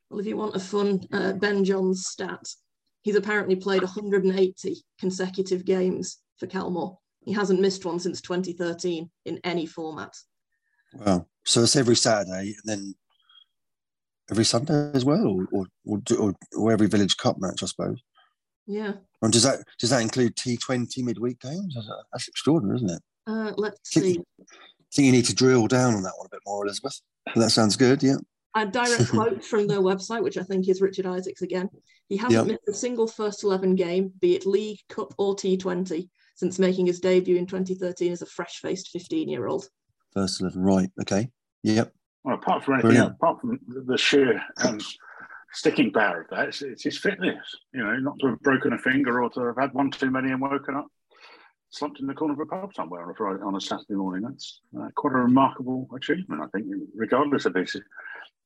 Well, 0.10 0.20
if 0.20 0.26
you 0.26 0.38
want 0.38 0.56
a 0.56 0.60
fun 0.60 1.02
uh, 1.12 1.34
Ben 1.34 1.64
Johns 1.64 2.08
stat, 2.08 2.46
he's 3.02 3.16
apparently 3.16 3.56
played 3.56 3.82
180 3.84 4.76
consecutive 5.00 5.66
games 5.66 6.20
for 6.38 6.48
Calmore. 6.48 6.98
He 7.26 7.34
hasn't 7.34 7.60
missed 7.60 7.86
one 7.86 8.00
since 8.00 8.22
2013 8.22 9.10
in 9.26 9.40
any 9.44 9.66
format. 9.66 10.16
Wow. 10.94 11.28
So 11.46 11.64
it's 11.64 11.76
every 11.76 11.96
Saturday 11.96 12.56
and 12.56 12.64
then 12.66 12.96
every 14.32 14.46
Sunday 14.46 14.92
as 14.94 15.04
well, 15.04 15.46
or, 15.52 15.68
or, 15.86 16.02
or, 16.18 16.34
or, 16.58 16.72
every 16.72 16.88
Village 16.88 17.18
Cup 17.18 17.38
match, 17.40 17.64
I 17.64 17.66
suppose. 17.66 18.02
Yeah. 18.66 18.94
And 19.22 19.34
does 19.34 19.44
that 19.44 19.64
does 19.80 19.90
that 19.90 20.02
include 20.02 20.36
T20 20.36 21.04
midweek 21.04 21.40
games? 21.40 21.76
That's 22.12 22.28
extraordinary, 22.28 22.78
isn't 22.78 22.90
it? 22.90 23.02
Uh, 23.26 23.54
let's 23.58 23.80
see. 23.84 24.20
I 24.40 24.44
think 24.94 25.06
you 25.06 25.12
need 25.12 25.26
to 25.26 25.36
drill 25.36 25.68
down 25.68 25.96
on 25.96 26.04
that 26.04 26.14
one 26.18 26.28
a 26.28 26.36
bit 26.36 26.42
more, 26.46 26.66
Elizabeth. 26.66 27.02
That 27.36 27.52
sounds 27.52 27.76
good, 27.76 28.04
yeah 28.04 28.18
a 28.64 28.66
direct 28.68 29.10
quote 29.12 29.44
from 29.44 29.68
their 29.68 29.82
website, 29.82 30.24
which 30.24 30.38
I 30.38 30.44
think 30.44 30.68
is 30.68 30.82
Richard 30.82 31.06
Isaacs 31.06 31.42
again. 31.42 31.70
He 32.10 32.18
hasn't 32.18 32.48
yep. 32.48 32.48
missed 32.48 32.68
a 32.70 32.74
single 32.74 33.08
first 33.08 33.44
11 33.44 33.76
game, 33.76 34.12
be 34.20 34.36
it 34.36 34.46
League, 34.46 34.80
Cup, 34.90 35.14
or 35.18 35.36
T20, 35.36 36.10
since 36.36 36.60
making 36.60 36.86
his 36.86 37.00
debut 37.00 37.38
in 37.38 37.46
2013 37.46 38.12
as 38.12 38.22
a 38.22 38.26
fresh 38.26 38.60
faced 38.62 38.90
15 38.90 39.28
year 39.28 39.48
old. 39.48 39.68
First 40.14 40.42
11, 40.42 40.62
right. 40.62 40.90
Okay. 41.02 41.30
Yep. 41.64 41.92
Well, 42.24 42.36
apart 42.36 42.64
from 42.64 42.76
anything 42.76 42.98
else, 42.98 43.14
apart 43.14 43.42
from 43.42 43.60
the 43.68 43.98
sheer 43.98 44.42
um, 44.64 44.80
sticking 45.52 45.92
power 45.92 46.22
of 46.22 46.30
that, 46.30 46.50
it's, 46.50 46.62
it's, 46.62 46.84
his 46.84 46.98
fitness. 46.98 47.38
You 47.74 47.84
know, 47.84 47.96
not 47.98 48.20
to 48.20 48.28
have 48.28 48.40
broken 48.42 48.74
a 48.74 48.78
finger 48.78 49.24
or 49.24 49.30
to 49.32 49.46
have 49.46 49.58
had 49.58 49.74
one 49.74 49.92
too 49.92 50.12
many 50.12 50.32
and 50.32 50.42
woken 50.42 50.76
up 50.76 50.88
slumped 51.70 52.00
in 52.00 52.08
the 52.08 52.14
corner 52.14 52.34
of 52.34 52.40
a 52.40 52.46
pub 52.46 52.74
somewhere 52.74 53.04
on 53.04 53.12
a, 53.12 53.14
Friday, 53.14 53.42
on 53.44 53.56
a 53.56 53.62
Saturday 53.62 53.94
morning. 53.94 54.24
That's 54.24 54.62
uh, 54.80 54.88
quite 54.96 55.14
a 55.14 55.18
remarkable 55.18 55.88
achievement, 55.96 56.42
I 56.42 56.48
think, 56.48 56.68
regardless 56.96 57.46
of 57.46 57.56
his 57.56 57.76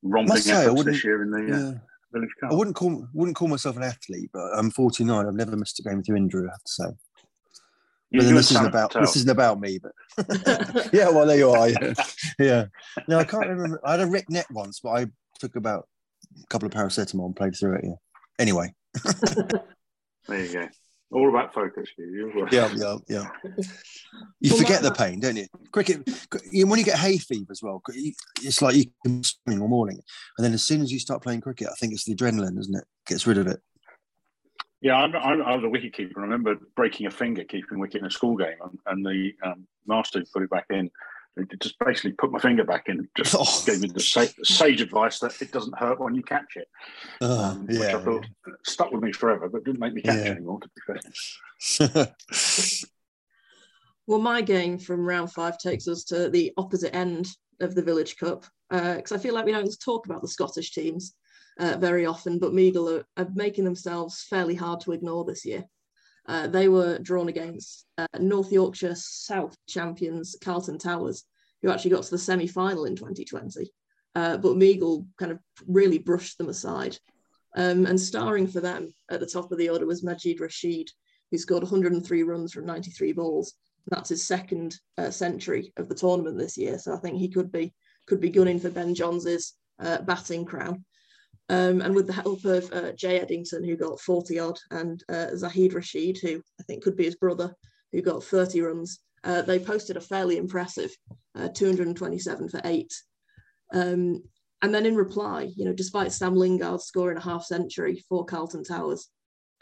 romping 0.04 0.38
efforts 0.38 0.84
this 0.84 1.04
year 1.04 1.24
in 1.24 1.32
the 1.32 1.56
uh. 1.56 1.80
Village 2.13 2.30
Cup. 2.42 2.51
I 2.51 2.56
wouldn't 2.56 2.75
call 2.75 3.08
wouldn't 3.13 3.38
call 3.38 3.48
myself 3.48 3.78
an 3.78 3.84
athlete, 3.84 4.30
but 4.34 4.44
I'm 4.54 4.70
49. 4.70 5.25
I've 5.25 5.34
never 5.34 5.56
missed 5.56 5.80
a 5.80 5.84
game 5.84 6.04
through 6.04 6.18
injury. 6.18 6.48
I 6.48 6.51
have 6.51 6.63
to 6.63 6.72
say. 6.72 6.86
But 8.12 8.25
then 8.25 8.36
this 8.36 8.51
isn't 8.51 8.66
about 8.66 8.94
this 8.94 9.16
isn't 9.16 9.30
about 9.30 9.62
me, 9.62 9.80
but 9.80 9.94
yeah, 10.94 11.10
well 11.10 11.25
there 11.25 11.38
you 11.38 11.50
are. 11.51 11.70
Yeah. 11.70 11.94
yeah. 12.40 12.66
No, 13.08 13.20
I 13.20 13.24
can't 13.24 13.48
remember. 13.48 13.80
I 13.86 13.92
had 13.92 14.01
a 14.01 14.08
Rick 14.08 14.30
neck 14.30 14.48
once, 14.51 14.82
but 14.82 14.90
I 14.90 15.06
took 15.40 15.56
about 15.56 15.88
a 16.38 16.48
couple 16.48 16.66
of 16.66 16.74
paracetamol 16.74 17.25
and 17.25 17.36
played 17.36 17.56
through 17.56 17.75
it. 17.75 17.86
Yeah. 17.86 17.96
Anyway. 18.40 18.74
there 20.28 20.46
you 20.46 20.54
go. 20.54 20.68
All 21.12 21.27
about 21.27 21.53
focus. 21.53 21.89
You. 21.98 22.48
Yeah, 22.51 22.72
yeah, 22.75 22.98
yeah. 23.08 23.27
You 24.39 24.56
forget 24.56 24.82
the 24.82 24.91
pain, 24.91 25.20
don't 25.20 25.36
you? 25.36 25.48
Cricket. 25.72 26.10
When 26.53 26.80
you 26.80 26.86
get 26.86 26.98
hay 26.98 27.18
fever 27.18 27.51
as 27.51 27.62
well, 27.62 27.82
it's 28.41 28.62
like 28.62 28.75
you 28.75 28.86
can 29.06 29.22
swimming 29.24 29.62
all 29.62 29.68
morning, 29.68 30.00
and 30.38 30.46
then 30.46 30.53
as 30.53 30.63
soon 30.63 30.82
as 30.82 30.91
you 30.91 31.00
start 31.00 31.22
playing 31.22 31.41
cricket, 31.41 31.68
I 31.70 31.75
think 31.75 31.94
it's 31.94 32.06
the 32.06 32.15
adrenaline, 32.15 32.58
isn't 32.58 32.75
it? 32.75 32.86
Gets 33.06 33.27
rid 33.27 33.38
of 33.38 33.48
it. 33.48 33.60
Yeah, 34.82 34.96
I'm, 34.96 35.15
I'm, 35.15 35.41
i 35.44 35.56
was 35.56 35.63
a 35.63 35.70
wicket 35.70 35.94
keeper. 35.94 36.20
I 36.20 36.24
remember 36.24 36.56
breaking 36.75 37.06
a 37.06 37.12
finger 37.12 37.44
keeping 37.44 37.77
wicket 37.77 38.01
in 38.01 38.08
a 38.08 38.12
school 38.12 38.38
game, 38.38 38.56
and, 38.63 38.80
and 38.88 39.06
the 39.06 39.34
um, 39.44 39.68
master 39.86 40.24
put 40.34 40.44
it 40.44 40.50
back 40.50 40.65
in. 40.70 40.89
Just 41.62 41.80
basically 41.80 42.12
put 42.12 42.32
my 42.32 42.40
finger 42.40 42.64
back 42.64 42.90
in. 42.90 43.08
Just 43.16 43.36
oh. 43.40 43.64
gave 43.66 43.82
me 43.82 43.90
the 43.90 44.00
sage, 44.00 44.34
sage, 44.44 44.82
advice 44.82 45.20
that 45.20 45.42
it 45.42 45.52
doesn't 45.52 45.78
hurt 45.78 46.00
when 46.00 46.14
you 46.14 46.24
catch 46.24 46.58
it, 46.58 46.68
um, 47.22 47.68
yeah, 47.70 47.80
which 47.80 47.96
I 47.96 48.02
thought 48.02 48.26
yeah. 48.48 48.54
stuck 48.66 48.92
with 48.92 49.02
me 49.02 49.14
forever, 49.14 49.48
but 49.48 49.64
didn't 49.64 49.80
make 49.80 49.94
me 49.94 50.02
catch 50.02 50.26
yeah. 50.26 50.32
anymore. 50.32 50.60
To 50.60 50.70
be 50.76 51.80
fair. 51.88 52.16
well, 54.08 54.20
my 54.20 54.42
game 54.42 54.78
from 54.78 55.06
round 55.06 55.32
five 55.32 55.58
takes 55.58 55.88
us 55.88 56.04
to 56.06 56.30
the 56.30 56.52
opposite 56.58 56.94
end 56.94 57.28
of 57.62 57.76
the 57.76 57.84
Village 57.84 58.18
Cup 58.18 58.46
because 58.70 59.12
uh, 59.12 59.16
I 59.16 59.18
feel 59.18 59.34
like 59.34 59.46
we 59.46 59.52
don't 59.52 59.74
talk 59.84 60.06
about 60.06 60.22
the 60.22 60.28
Scottish 60.28 60.72
teams 60.72 61.16
uh, 61.60 61.78
very 61.78 62.06
often, 62.06 62.40
but 62.40 62.54
Meigle 62.54 63.00
are, 63.00 63.06
are, 63.22 63.30
making 63.34 63.66
themselves 63.66 64.26
fairly 64.30 64.56
hard 64.56 64.82
to 64.82 64.94
ignore 64.94 65.26
this 65.26 65.46
year. 65.46 65.64
Uh, 66.28 66.48
they 66.48 66.68
were 66.68 67.00
drawn 67.00 67.30
against 67.30 67.86
uh, 67.98 68.08
North 68.20 68.51
Yorkshire 68.51 68.96
South 68.96 69.56
champions 69.68 70.36
Carlton 70.42 70.78
Towers, 70.78 71.24
who 71.62 71.70
actually 71.70 71.92
got 71.92 72.04
to 72.04 72.12
the 72.12 72.18
semi 72.18 72.48
final 72.48 72.86
in 72.86 72.96
2020. 72.96 73.72
Uh, 74.13 74.38
but 74.38 74.58
Meigle 74.58 75.06
kind 75.18 75.32
of 75.32 75.40
really 75.68 75.98
brushed 75.98 76.38
them 76.38 76.50
aside. 76.50 76.98
Um, 77.56 77.86
and 77.86 78.00
starring 78.00 78.48
for 78.48 78.62
them 78.62 78.94
at 79.10 79.20
the 79.20 79.25
top 79.25 79.51
of 79.51 79.58
the 79.58 79.70
order 79.70 79.86
was 79.86 80.04
Majid 80.04 80.40
Rashid, 80.40 80.90
who 81.32 81.38
scored 81.38 81.63
103 81.63 82.24
runs 82.24 82.54
from 82.54 82.66
93 82.66 83.13
balls. 83.13 83.54
That's 83.88 84.10
his 84.10 84.25
second 84.25 84.78
uh, 84.98 85.10
century 85.10 85.74
of 85.78 85.90
the 85.90 85.96
tournament 85.96 86.38
this 86.38 86.58
year. 86.58 86.78
So 86.78 86.94
I 86.94 86.98
think 86.98 87.18
he 87.18 87.30
could 87.30 87.51
be 87.51 87.74
could 88.08 88.22
be 88.22 88.30
gunning 88.30 88.60
for 88.60 88.70
Ben 88.70 88.96
Johns' 88.96 89.54
uh, 89.80 90.01
batting 90.01 90.46
crown. 90.46 90.84
Um, 91.51 91.81
and 91.81 91.93
with 91.93 92.08
the 92.08 92.13
help 92.13 92.46
of 92.46 92.72
uh, 92.72 92.93
Jay 92.93 93.20
Eddington, 93.20 93.65
who 93.65 93.75
got 93.75 94.00
40 94.00 94.39
odd, 94.39 94.58
and 94.72 95.03
uh, 95.10 95.36
Zahid 95.36 95.74
Rashid, 95.74 96.17
who 96.22 96.41
I 96.58 96.63
think 96.63 96.81
could 96.81 96.96
be 96.96 97.03
his 97.03 97.17
brother, 97.17 97.53
who 97.91 98.01
got 98.01 98.24
30 98.24 98.62
runs, 98.62 99.00
uh, 99.25 99.41
they 99.41 99.60
posted 99.60 99.98
a 99.98 100.01
fairly 100.01 100.38
impressive 100.38 100.96
uh, 101.36 101.50
227 101.50 102.48
for 102.48 102.62
eight. 102.63 102.93
Um, 103.74 104.24
and 104.62 104.74
then 104.74 104.86
in 104.86 104.96
reply, 104.96 105.51
you 105.58 105.65
know, 105.65 105.74
despite 105.74 106.13
Sam 106.13 106.38
Lingard 106.38 106.79
scoring 106.79 107.17
a 107.17 107.22
half 107.22 107.43
century 107.43 108.01
for 108.08 108.24
Carlton 108.24 108.63
Towers, 108.63 109.10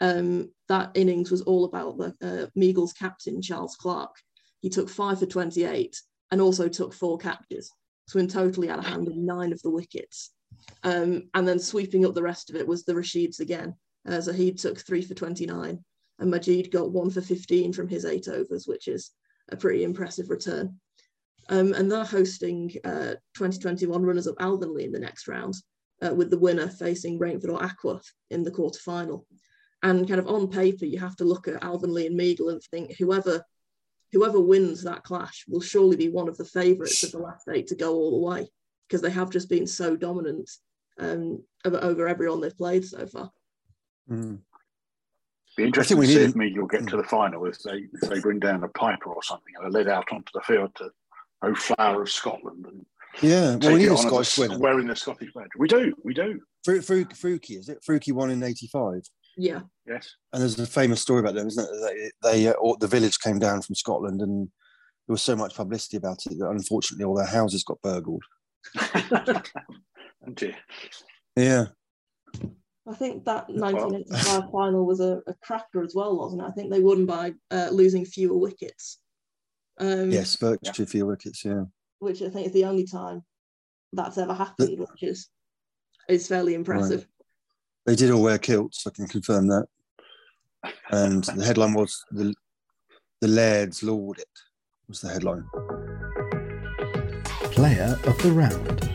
um, 0.00 0.52
that 0.68 0.92
innings 0.94 1.32
was 1.32 1.42
all 1.42 1.64
about 1.64 1.98
the 1.98 2.14
uh, 2.22 2.46
Meigle's 2.54 2.92
captain, 2.92 3.42
Charles 3.42 3.74
Clark. 3.74 4.14
He 4.60 4.68
took 4.68 4.88
five 4.88 5.18
for 5.18 5.26
28 5.26 6.00
and 6.30 6.40
also 6.40 6.68
took 6.68 6.94
four 6.94 7.18
catches. 7.18 7.72
So 8.06 8.20
in 8.20 8.28
total, 8.28 8.62
he 8.62 8.68
had 8.68 8.78
a 8.78 8.88
hand 8.88 9.08
in 9.08 9.26
nine 9.26 9.52
of 9.52 9.60
the 9.62 9.70
wickets. 9.70 10.30
Um, 10.82 11.28
and 11.34 11.46
then 11.46 11.58
sweeping 11.58 12.06
up 12.06 12.14
the 12.14 12.22
rest 12.22 12.50
of 12.50 12.56
it 12.56 12.66
was 12.66 12.84
the 12.84 12.92
Rashids 12.94 13.40
again. 13.40 13.74
Uh, 14.08 14.20
Zahid 14.20 14.58
took 14.58 14.78
three 14.78 15.02
for 15.02 15.14
29, 15.14 15.84
and 16.18 16.30
Majid 16.30 16.70
got 16.70 16.90
one 16.90 17.10
for 17.10 17.20
15 17.20 17.72
from 17.72 17.88
his 17.88 18.04
eight 18.04 18.28
overs, 18.28 18.66
which 18.66 18.88
is 18.88 19.10
a 19.50 19.56
pretty 19.56 19.84
impressive 19.84 20.30
return. 20.30 20.80
Um, 21.48 21.74
and 21.74 21.90
they're 21.90 22.04
hosting 22.04 22.72
uh, 22.84 23.14
2021 23.34 24.02
runners 24.02 24.26
up 24.26 24.36
Alvanley 24.36 24.84
in 24.84 24.92
the 24.92 24.98
next 24.98 25.28
round, 25.28 25.54
uh, 26.02 26.14
with 26.14 26.30
the 26.30 26.38
winner 26.38 26.68
facing 26.68 27.18
Rainford 27.18 27.50
or 27.50 27.62
Ackworth 27.62 28.06
in 28.30 28.44
the 28.44 28.50
quarter 28.50 28.78
final. 28.78 29.26
And 29.82 30.06
kind 30.06 30.20
of 30.20 30.28
on 30.28 30.48
paper, 30.48 30.84
you 30.84 30.98
have 30.98 31.16
to 31.16 31.24
look 31.24 31.48
at 31.48 31.60
Alvanley 31.62 32.06
and 32.06 32.18
Meigle 32.18 32.52
and 32.52 32.62
think 32.62 32.96
whoever 32.98 33.44
whoever 34.12 34.40
wins 34.40 34.82
that 34.82 35.04
clash 35.04 35.44
will 35.46 35.60
surely 35.60 35.94
be 35.94 36.08
one 36.08 36.28
of 36.28 36.36
the 36.36 36.44
favourites 36.44 37.04
of 37.04 37.12
the 37.12 37.18
last 37.18 37.46
eight 37.48 37.68
to 37.68 37.76
go 37.76 37.94
all 37.94 38.10
the 38.10 38.26
way 38.26 38.50
because 38.90 39.02
they 39.02 39.10
have 39.10 39.30
just 39.30 39.48
been 39.48 39.66
so 39.66 39.94
dominant 39.94 40.50
um, 40.98 41.42
over, 41.64 41.78
over 41.82 42.08
everyone 42.08 42.40
they've 42.40 42.56
played 42.56 42.84
so 42.84 43.06
far. 43.06 43.30
Mm. 44.10 44.40
Be 45.56 45.64
interesting 45.64 46.00
to 46.00 46.06
see 46.06 46.20
if 46.20 46.34
Meigle 46.34 46.68
get 46.68 46.88
to 46.88 46.96
the 46.96 47.04
final 47.04 47.44
if 47.46 47.60
they 47.62 47.84
if 47.92 48.08
they 48.08 48.20
bring 48.20 48.40
down 48.40 48.64
a 48.64 48.68
piper 48.68 49.12
or 49.12 49.22
something 49.22 49.52
and 49.56 49.72
they 49.72 49.78
led 49.78 49.88
out 49.88 50.10
onto 50.12 50.30
the 50.34 50.40
field 50.42 50.74
to 50.76 50.90
Oh 51.42 51.54
Flower 51.54 52.02
of 52.02 52.10
Scotland 52.10 52.66
and 52.66 52.84
yeah, 53.22 53.56
well, 53.56 53.72
we 53.72 53.80
need 53.80 53.90
a 53.90 53.96
Scottish 53.96 54.38
winner 54.38 54.58
wearing 54.58 54.86
the 54.86 54.94
Scottish 54.94 55.32
badge. 55.34 55.48
We 55.58 55.66
do, 55.66 55.92
we 56.04 56.14
do. 56.14 56.40
Fru- 56.64 56.80
Fru- 56.80 57.06
Freuchie, 57.06 57.58
is 57.58 57.68
it? 57.68 57.82
Freuchie 57.84 58.12
won 58.12 58.30
in 58.30 58.40
'85. 58.40 59.02
Yeah. 59.36 59.62
Yes. 59.84 60.14
And 60.32 60.42
there's 60.42 60.58
a 60.60 60.66
famous 60.66 61.00
story 61.00 61.18
about 61.18 61.34
them, 61.34 61.48
isn't 61.48 61.64
it? 61.64 62.12
They, 62.22 62.30
they 62.30 62.46
uh, 62.48 62.54
the 62.78 62.86
village 62.86 63.18
came 63.18 63.40
down 63.40 63.62
from 63.62 63.74
Scotland, 63.74 64.22
and 64.22 64.46
there 65.08 65.12
was 65.14 65.22
so 65.22 65.34
much 65.34 65.56
publicity 65.56 65.96
about 65.96 66.24
it 66.26 66.38
that 66.38 66.50
unfortunately 66.50 67.04
all 67.04 67.16
their 67.16 67.26
houses 67.26 67.64
got 67.64 67.82
burgled. 67.82 68.22
Yeah. 71.36 71.66
I 72.88 72.94
think 72.94 73.24
that 73.24 73.48
1985 73.48 74.50
final 74.50 74.84
was 74.84 75.00
a, 75.00 75.22
a, 75.26 75.34
cracker 75.42 75.82
as 75.82 75.94
well, 75.94 76.18
wasn't 76.18 76.42
it? 76.42 76.46
I 76.46 76.50
think 76.50 76.70
they 76.70 76.80
won 76.80 77.06
by 77.06 77.34
uh, 77.50 77.68
losing 77.70 78.04
fewer 78.04 78.36
wickets. 78.36 78.98
Um, 79.78 80.10
yes, 80.10 80.36
virtually 80.36 80.74
yeah. 80.78 80.84
fewer 80.84 81.06
wickets, 81.10 81.44
yeah. 81.44 81.64
Which 82.00 82.20
I 82.22 82.28
think 82.28 82.48
is 82.48 82.52
the 82.52 82.64
only 82.64 82.84
time 82.84 83.22
that's 83.92 84.18
ever 84.18 84.34
happened, 84.34 84.78
the, 84.78 84.84
which 84.84 85.02
is 85.02 85.28
is 86.08 86.26
fairly 86.26 86.54
impressive. 86.54 87.00
Right. 87.00 87.06
They 87.86 87.96
did 87.96 88.10
all 88.10 88.22
wear 88.22 88.38
kilts, 88.38 88.86
I 88.86 88.90
can 88.90 89.06
confirm 89.06 89.46
that. 89.48 89.66
And 90.90 91.24
the 91.24 91.44
headline 91.44 91.74
was 91.74 92.04
the 92.10 92.34
the 93.20 93.28
Laird's 93.28 93.82
Lord 93.82 94.18
it 94.18 94.28
was 94.88 95.00
the 95.00 95.10
headline. 95.10 95.44
Player 97.52 97.98
of 98.04 98.16
the 98.22 98.30
round. 98.32 98.88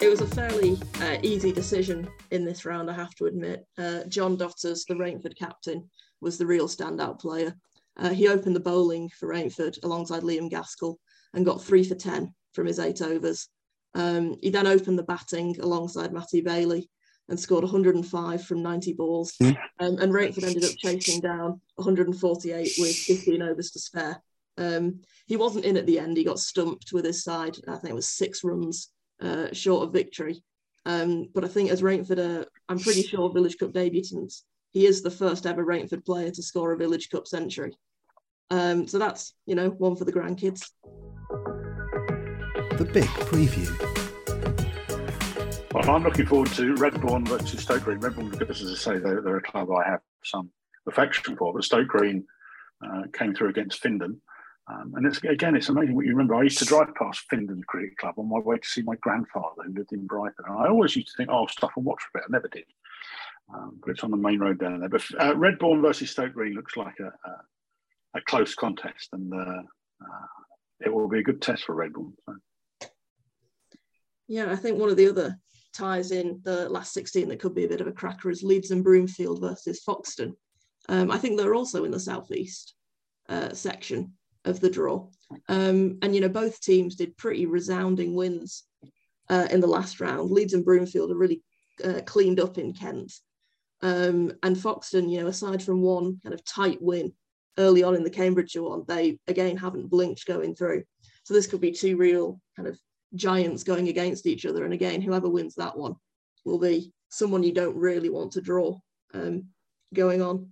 It 0.00 0.08
was 0.08 0.20
a 0.20 0.26
fairly 0.26 0.78
uh, 1.00 1.18
easy 1.22 1.52
decision 1.52 2.08
in 2.30 2.44
this 2.44 2.64
round, 2.64 2.90
I 2.90 2.94
have 2.94 3.14
to 3.16 3.26
admit. 3.26 3.64
Uh, 3.78 4.04
John 4.08 4.36
Dotters, 4.36 4.84
the 4.84 4.94
Rainford 4.94 5.36
captain, 5.36 5.88
was 6.20 6.38
the 6.38 6.46
real 6.46 6.68
standout 6.68 7.20
player. 7.20 7.54
Uh, 7.96 8.10
he 8.10 8.28
opened 8.28 8.56
the 8.56 8.60
bowling 8.60 9.08
for 9.10 9.28
Rainford 9.28 9.82
alongside 9.84 10.22
Liam 10.22 10.50
Gaskell 10.50 10.98
and 11.34 11.46
got 11.46 11.62
three 11.62 11.84
for 11.84 11.94
10 11.94 12.34
from 12.52 12.66
his 12.66 12.78
eight 12.78 13.00
overs. 13.00 13.48
Um, 13.94 14.36
he 14.42 14.50
then 14.50 14.66
opened 14.66 14.98
the 14.98 15.04
batting 15.04 15.58
alongside 15.60 16.12
Matty 16.12 16.40
Bailey 16.40 16.90
and 17.28 17.38
scored 17.38 17.64
105 17.64 18.44
from 18.44 18.62
90 18.62 18.92
balls. 18.94 19.34
Mm. 19.40 19.56
Um, 19.78 19.98
and 19.98 20.12
Rainford 20.12 20.44
ended 20.44 20.64
up 20.64 20.76
chasing 20.78 21.20
down 21.20 21.60
148 21.76 22.72
with 22.78 22.96
15 22.96 23.42
overs 23.42 23.70
to 23.70 23.78
spare. 23.78 24.22
Um, 24.58 25.00
he 25.26 25.36
wasn't 25.36 25.64
in 25.64 25.76
at 25.76 25.86
the 25.86 25.98
end. 25.98 26.16
He 26.16 26.24
got 26.24 26.38
stumped 26.38 26.92
with 26.92 27.04
his 27.04 27.22
side. 27.22 27.56
I 27.68 27.76
think 27.76 27.92
it 27.92 27.94
was 27.94 28.08
six 28.08 28.44
runs 28.44 28.90
uh, 29.20 29.48
short 29.52 29.84
of 29.84 29.92
victory. 29.92 30.42
Um, 30.86 31.28
but 31.34 31.44
I 31.44 31.48
think 31.48 31.70
as 31.70 31.82
Rainford, 31.82 32.18
uh, 32.18 32.44
I'm 32.68 32.78
pretty 32.78 33.02
sure 33.02 33.32
Village 33.32 33.58
Cup 33.58 33.72
debutants, 33.72 34.42
he 34.72 34.86
is 34.86 35.02
the 35.02 35.10
first 35.10 35.46
ever 35.46 35.64
Rainford 35.64 36.04
player 36.04 36.30
to 36.30 36.42
score 36.42 36.72
a 36.72 36.76
Village 36.76 37.10
Cup 37.10 37.26
century. 37.26 37.76
Um, 38.50 38.88
so 38.88 38.98
that's, 38.98 39.34
you 39.46 39.54
know, 39.54 39.70
one 39.70 39.96
for 39.96 40.04
the 40.04 40.12
grandkids. 40.12 40.70
The 42.78 42.88
big 42.92 43.04
preview. 43.04 43.68
Well, 45.72 45.90
I'm 45.90 46.02
looking 46.02 46.26
forward 46.26 46.50
to 46.52 46.74
Redbourn 46.74 47.28
versus 47.28 47.60
Stoke 47.60 47.84
Green. 47.84 48.00
Redbourn, 48.00 48.36
because 48.36 48.62
as 48.62 48.72
I 48.72 48.74
say, 48.74 48.98
they're, 48.98 49.22
they're 49.22 49.36
a 49.36 49.42
club 49.42 49.68
I 49.70 49.88
have 49.88 50.00
some 50.24 50.50
affection 50.88 51.36
for, 51.36 51.52
but 51.52 51.62
Stoke 51.62 51.88
Green 51.88 52.26
uh, 52.84 53.02
came 53.12 53.34
through 53.34 53.50
against 53.50 53.82
Findon 53.82 54.16
um, 54.70 54.92
and 54.96 55.06
it's, 55.06 55.18
again, 55.24 55.56
it's 55.56 55.68
amazing 55.68 55.94
what 55.94 56.04
you 56.04 56.12
remember. 56.12 56.34
I 56.34 56.42
used 56.42 56.58
to 56.58 56.64
drive 56.64 56.94
past 56.94 57.24
Findon 57.30 57.64
Cricket 57.64 57.96
Club 57.96 58.14
on 58.18 58.28
my 58.28 58.38
way 58.38 58.56
to 58.56 58.68
see 58.68 58.82
my 58.82 58.94
grandfather 58.96 59.62
who 59.64 59.74
lived 59.74 59.92
in 59.92 60.06
Brighton. 60.06 60.44
And 60.46 60.58
I 60.58 60.68
always 60.68 60.94
used 60.94 61.08
to 61.08 61.14
think, 61.16 61.30
oh, 61.30 61.38
I'll 61.38 61.48
stop 61.48 61.72
and 61.76 61.84
watch 61.84 62.02
for 62.02 62.18
a 62.18 62.20
bit. 62.20 62.28
I 62.28 62.32
never 62.32 62.48
did. 62.48 62.64
Um, 63.52 63.80
but 63.80 63.90
it's 63.90 64.04
on 64.04 64.10
the 64.10 64.16
main 64.16 64.38
road 64.38 64.60
down 64.60 64.80
there. 64.80 64.88
But 64.88 65.02
uh, 65.18 65.34
Redbourn 65.34 65.82
versus 65.82 66.10
Stoke 66.10 66.34
Green 66.34 66.54
looks 66.54 66.76
like 66.76 66.94
a, 67.00 67.06
a, 67.28 68.18
a 68.18 68.20
close 68.22 68.54
contest, 68.54 69.08
and 69.12 69.32
uh, 69.32 69.62
uh, 70.02 70.26
it 70.80 70.92
will 70.92 71.08
be 71.08 71.18
a 71.18 71.24
good 71.24 71.42
test 71.42 71.64
for 71.64 71.74
Redbourn. 71.74 72.12
So. 72.26 72.88
Yeah, 74.28 74.52
I 74.52 74.56
think 74.56 74.78
one 74.78 74.90
of 74.90 74.96
the 74.96 75.08
other 75.08 75.36
ties 75.72 76.12
in 76.12 76.40
the 76.44 76.68
last 76.68 76.92
16 76.92 77.28
that 77.28 77.40
could 77.40 77.54
be 77.54 77.64
a 77.64 77.68
bit 77.68 77.80
of 77.80 77.88
a 77.88 77.92
cracker 77.92 78.30
is 78.30 78.42
Leeds 78.42 78.70
and 78.70 78.84
Broomfield 78.84 79.40
versus 79.40 79.82
Foxton. 79.86 80.34
Um, 80.88 81.10
I 81.10 81.18
think 81.18 81.38
they're 81.38 81.54
also 81.54 81.84
in 81.84 81.90
the 81.90 82.00
southeast 82.00 82.74
uh, 83.28 83.52
section 83.52 84.12
of 84.44 84.60
the 84.60 84.70
draw. 84.70 85.06
Um, 85.48 85.98
and, 86.02 86.14
you 86.14 86.20
know, 86.20 86.28
both 86.28 86.60
teams 86.60 86.96
did 86.96 87.16
pretty 87.16 87.46
resounding 87.46 88.14
wins 88.14 88.64
uh, 89.28 89.46
in 89.50 89.60
the 89.60 89.66
last 89.66 90.00
round. 90.00 90.30
Leeds 90.30 90.54
and 90.54 90.64
Broomfield 90.64 91.10
are 91.10 91.16
really 91.18 91.42
uh, 91.84 92.00
cleaned 92.04 92.40
up 92.40 92.58
in 92.58 92.72
Kent. 92.72 93.12
Um, 93.82 94.32
and 94.42 94.56
Foxton, 94.56 95.10
you 95.10 95.20
know, 95.20 95.28
aside 95.28 95.62
from 95.62 95.80
one 95.80 96.20
kind 96.22 96.34
of 96.34 96.44
tight 96.44 96.78
win 96.80 97.12
early 97.58 97.82
on 97.82 97.94
in 97.94 98.02
the 98.02 98.10
Cambridgeshire 98.10 98.62
one, 98.62 98.84
they 98.86 99.18
again 99.26 99.56
haven't 99.56 99.88
blinked 99.88 100.26
going 100.26 100.54
through. 100.54 100.84
So 101.24 101.34
this 101.34 101.46
could 101.46 101.60
be 101.60 101.72
two 101.72 101.96
real 101.96 102.40
kind 102.56 102.68
of 102.68 102.78
giants 103.14 103.62
going 103.62 103.88
against 103.88 104.26
each 104.26 104.46
other. 104.46 104.64
And 104.64 104.74
again, 104.74 105.00
whoever 105.00 105.28
wins 105.28 105.54
that 105.54 105.76
one 105.76 105.94
will 106.44 106.58
be 106.58 106.92
someone 107.08 107.42
you 107.42 107.52
don't 107.52 107.76
really 107.76 108.10
want 108.10 108.32
to 108.32 108.40
draw 108.40 108.78
um, 109.14 109.46
going 109.94 110.22
on. 110.22 110.50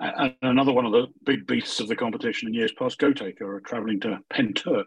And 0.00 0.34
another 0.42 0.72
one 0.72 0.86
of 0.86 0.92
the 0.92 1.08
big 1.24 1.46
beasts 1.46 1.78
of 1.78 1.88
the 1.88 1.96
competition 1.96 2.48
in 2.48 2.54
years 2.54 2.72
past, 2.72 2.98
Goatacre, 2.98 3.42
are 3.42 3.60
travelling 3.60 4.00
to 4.00 4.18
Pentyrch 4.32 4.86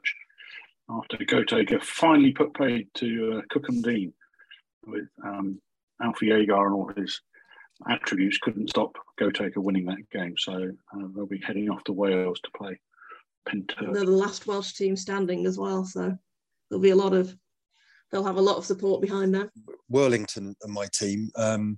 after 0.89 1.17
Goatacre 1.17 1.81
finally 1.83 2.31
put 2.31 2.53
paid 2.53 2.87
to 2.95 3.41
uh, 3.55 3.59
and 3.67 3.83
Dean 3.83 4.13
with 4.85 5.07
um, 5.23 5.61
Alfie 6.01 6.31
Agar 6.31 6.65
and 6.65 6.75
all 6.75 6.91
his 6.95 7.21
attributes 7.87 8.39
couldn't 8.39 8.69
stop 8.69 8.95
Goatacre 9.19 9.57
winning 9.57 9.85
that 9.85 10.09
game. 10.11 10.35
So 10.37 10.71
uh, 10.93 11.07
they'll 11.15 11.27
be 11.27 11.41
heading 11.45 11.69
off 11.69 11.83
to 11.85 11.93
Wales 11.93 12.39
to 12.41 12.51
play 12.57 12.79
Pentyrch. 13.47 13.93
They're 13.93 14.05
the 14.05 14.11
last 14.11 14.47
Welsh 14.47 14.73
team 14.73 14.95
standing 14.95 15.45
as 15.45 15.57
well. 15.57 15.85
So 15.85 16.17
there'll 16.69 16.81
be 16.81 16.89
a 16.89 16.95
lot 16.95 17.13
of, 17.13 17.35
they'll 18.11 18.25
have 18.25 18.37
a 18.37 18.41
lot 18.41 18.57
of 18.57 18.65
support 18.65 19.01
behind 19.01 19.33
them. 19.33 19.49
Worlington 19.91 20.55
and 20.61 20.73
my 20.73 20.87
team. 20.91 21.29
Um, 21.35 21.77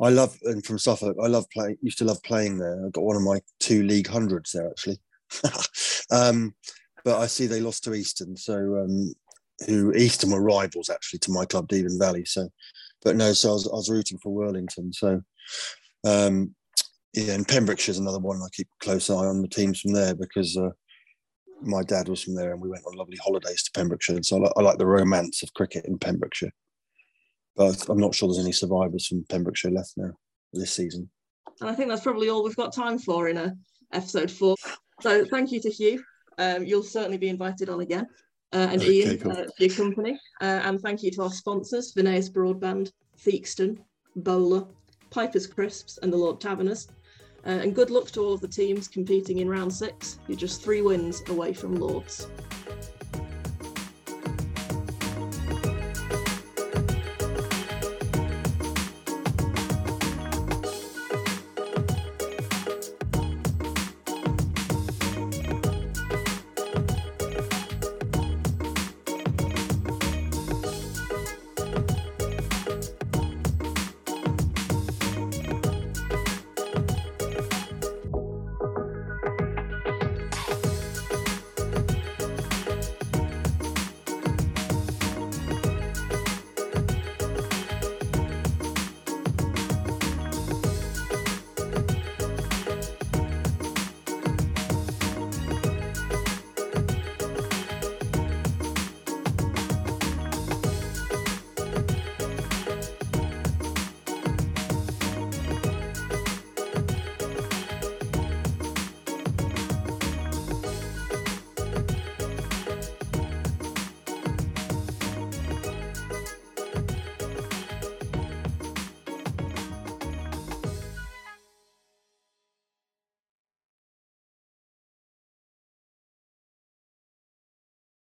I 0.00 0.10
love, 0.10 0.38
and 0.44 0.64
from 0.64 0.78
Suffolk, 0.78 1.16
I 1.22 1.26
love 1.26 1.46
playing, 1.50 1.76
used 1.82 1.98
to 1.98 2.04
love 2.04 2.22
playing 2.22 2.58
there. 2.58 2.86
I 2.86 2.90
got 2.90 3.04
one 3.04 3.16
of 3.16 3.22
my 3.22 3.40
two 3.58 3.82
league 3.82 4.06
hundreds 4.06 4.52
there 4.52 4.68
actually. 4.68 4.98
um, 6.10 6.54
but 7.04 7.18
I 7.18 7.26
see 7.26 7.46
they 7.46 7.60
lost 7.60 7.84
to 7.84 7.94
Easton. 7.94 8.36
So, 8.36 8.54
um, 8.54 9.12
who 9.66 9.92
Easton 9.92 10.30
were 10.30 10.42
rivals 10.42 10.88
actually 10.88 11.18
to 11.20 11.32
my 11.32 11.44
club, 11.44 11.68
Deben 11.68 11.98
Valley. 11.98 12.24
So, 12.24 12.48
but 13.02 13.16
no, 13.16 13.32
so 13.32 13.50
I 13.50 13.52
was, 13.52 13.66
I 13.66 13.74
was 13.74 13.90
rooting 13.90 14.18
for 14.18 14.32
Worlington. 14.32 14.94
So, 14.94 15.20
um, 16.04 16.54
yeah, 17.14 17.34
and 17.34 17.48
Pembrokeshire's 17.48 17.98
another 17.98 18.18
one 18.18 18.40
I 18.40 18.48
keep 18.52 18.68
a 18.68 18.84
close 18.84 19.10
eye 19.10 19.14
on 19.14 19.42
the 19.42 19.48
teams 19.48 19.80
from 19.80 19.92
there 19.92 20.14
because 20.14 20.56
uh, 20.56 20.70
my 21.62 21.82
dad 21.82 22.08
was 22.08 22.22
from 22.22 22.34
there 22.34 22.52
and 22.52 22.60
we 22.60 22.68
went 22.68 22.84
on 22.86 22.94
lovely 22.94 23.18
holidays 23.22 23.62
to 23.64 23.70
Pembrokeshire. 23.72 24.22
So 24.22 24.36
I, 24.36 24.40
like, 24.40 24.52
I 24.56 24.60
like 24.62 24.78
the 24.78 24.86
romance 24.86 25.42
of 25.42 25.52
cricket 25.54 25.86
in 25.86 25.98
Pembrokeshire. 25.98 26.52
But 27.58 27.88
I'm 27.90 27.98
not 27.98 28.14
sure 28.14 28.28
there's 28.28 28.42
any 28.42 28.52
survivors 28.52 29.08
from 29.08 29.24
Pembrokeshire 29.28 29.72
left 29.72 29.94
now 29.96 30.12
this 30.52 30.72
season. 30.72 31.10
And 31.60 31.68
I 31.68 31.74
think 31.74 31.88
that's 31.88 32.02
probably 32.02 32.28
all 32.28 32.44
we've 32.44 32.56
got 32.56 32.72
time 32.72 32.98
for 32.98 33.28
in 33.28 33.36
a 33.36 33.54
episode 33.92 34.30
four. 34.30 34.54
So 35.00 35.24
thank 35.24 35.50
you 35.50 35.60
to 35.60 35.68
Huw. 35.68 35.98
Um, 36.38 36.64
you'll 36.64 36.84
certainly 36.84 37.18
be 37.18 37.28
invited 37.28 37.68
on 37.68 37.80
again. 37.80 38.06
Uh, 38.52 38.68
and 38.70 38.80
okay, 38.80 38.92
Ian 38.92 39.18
cool. 39.18 39.32
uh, 39.32 39.44
for 39.56 39.64
your 39.64 39.74
company. 39.74 40.18
Uh, 40.40 40.60
and 40.64 40.80
thank 40.80 41.02
you 41.02 41.10
to 41.10 41.22
our 41.22 41.30
sponsors, 41.30 41.92
Voneus 41.94 42.30
Broadband, 42.30 42.92
Theakston, 43.18 43.76
Bowler, 44.16 44.64
Piper's 45.10 45.46
Crisps, 45.46 45.98
and 46.02 46.12
the 46.12 46.16
Lord 46.16 46.40
Taverners. 46.40 46.88
Uh, 47.44 47.50
and 47.50 47.74
good 47.74 47.90
luck 47.90 48.10
to 48.12 48.20
all 48.20 48.34
of 48.34 48.40
the 48.40 48.48
teams 48.48 48.88
competing 48.88 49.38
in 49.38 49.48
round 49.48 49.72
six. 49.72 50.18
You're 50.28 50.38
just 50.38 50.62
three 50.62 50.80
wins 50.80 51.22
away 51.28 51.52
from 51.52 51.74
Lords. 51.74 52.28